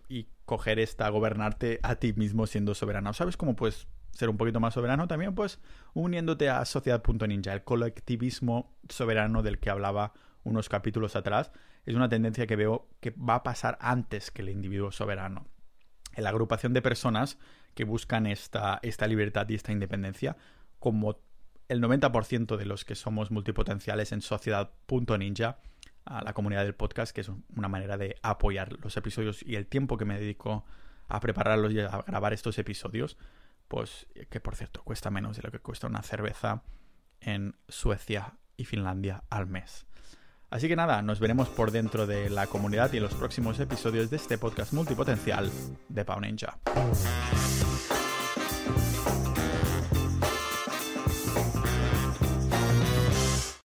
y 0.08 0.28
coger 0.46 0.80
esta, 0.80 1.10
gobernarte 1.10 1.80
a 1.82 1.96
ti 1.96 2.14
mismo 2.14 2.46
siendo 2.46 2.76
soberano. 2.76 3.14
¿Sabes 3.14 3.36
cómo 3.36 3.56
puedes 3.56 3.88
ser 4.12 4.30
un 4.30 4.38
poquito 4.38 4.60
más 4.60 4.76
soberano 4.76 5.08
también? 5.08 5.34
Pues 5.34 5.60
uniéndote 5.94 6.50
a 6.50 6.64
Sociedad.ninja, 6.66 7.54
el 7.54 7.64
colectivismo 7.64 8.72
soberano 8.90 9.42
del 9.42 9.60
que 9.60 9.72
hablaba 9.72 10.14
unos 10.44 10.70
capítulos 10.70 11.16
atrás, 11.16 11.52
es 11.86 11.96
una 11.96 12.10
tendencia 12.10 12.48
que 12.48 12.56
veo 12.56 12.88
que 13.00 13.12
va 13.12 13.36
a 13.36 13.44
pasar 13.44 13.78
antes 13.82 14.32
que 14.32 14.42
el 14.42 14.50
individuo 14.50 14.92
soberano. 14.92 15.48
En 16.14 16.24
la 16.24 16.30
agrupación 16.30 16.74
de 16.74 16.82
personas 16.82 17.38
que 17.76 17.84
buscan 17.84 18.28
esta, 18.28 18.80
esta 18.82 19.08
libertad 19.08 19.48
y 19.50 19.56
esta 19.56 19.72
independencia, 19.72 20.38
como 20.80 21.20
el 21.68 21.82
90% 21.82 22.58
de 22.58 22.66
los 22.66 22.84
que 22.84 22.96
somos 22.96 23.32
multipotenciales 23.32 24.12
en 24.12 24.22
sociedad.ninja, 24.22 25.60
a 26.06 26.24
la 26.24 26.34
comunidad 26.34 26.64
del 26.64 26.74
podcast, 26.74 27.14
que 27.14 27.22
es 27.22 27.32
una 27.56 27.68
manera 27.68 27.98
de 27.98 28.16
apoyar 28.24 28.74
los 28.82 28.98
episodios 28.98 29.44
y 29.44 29.56
el 29.56 29.68
tiempo 29.68 29.98
que 29.98 30.06
me 30.06 30.20
dedico 30.20 30.66
a 31.08 31.20
prepararlos 31.20 31.72
y 31.72 31.80
a 31.80 32.04
grabar 32.08 32.34
estos 32.34 32.58
episodios, 32.58 33.18
pues 33.68 34.08
que 34.30 34.40
por 34.40 34.56
cierto 34.56 34.84
cuesta 34.84 35.12
menos 35.12 35.38
de 35.38 35.44
lo 35.44 35.52
que 35.52 35.60
cuesta 35.60 35.88
una 35.88 36.02
cerveza 36.02 36.64
en 37.22 37.56
Suecia 37.68 38.38
y 38.58 38.66
Finlandia 38.66 39.24
al 39.30 39.46
mes. 39.46 39.86
Así 40.50 40.68
que 40.68 40.76
nada, 40.76 41.02
nos 41.02 41.20
veremos 41.20 41.48
por 41.50 41.72
dentro 41.72 42.08
de 42.08 42.30
la 42.30 42.48
comunidad 42.48 42.92
y 42.94 42.98
en 42.98 43.04
los 43.04 43.14
próximos 43.14 43.60
episodios 43.60 44.10
de 44.10 44.18
este 44.18 44.38
podcast 44.38 44.74
multipotencial 44.74 45.52
de 45.90 46.06
Pau 46.06 46.20
Ninja. 46.20 46.58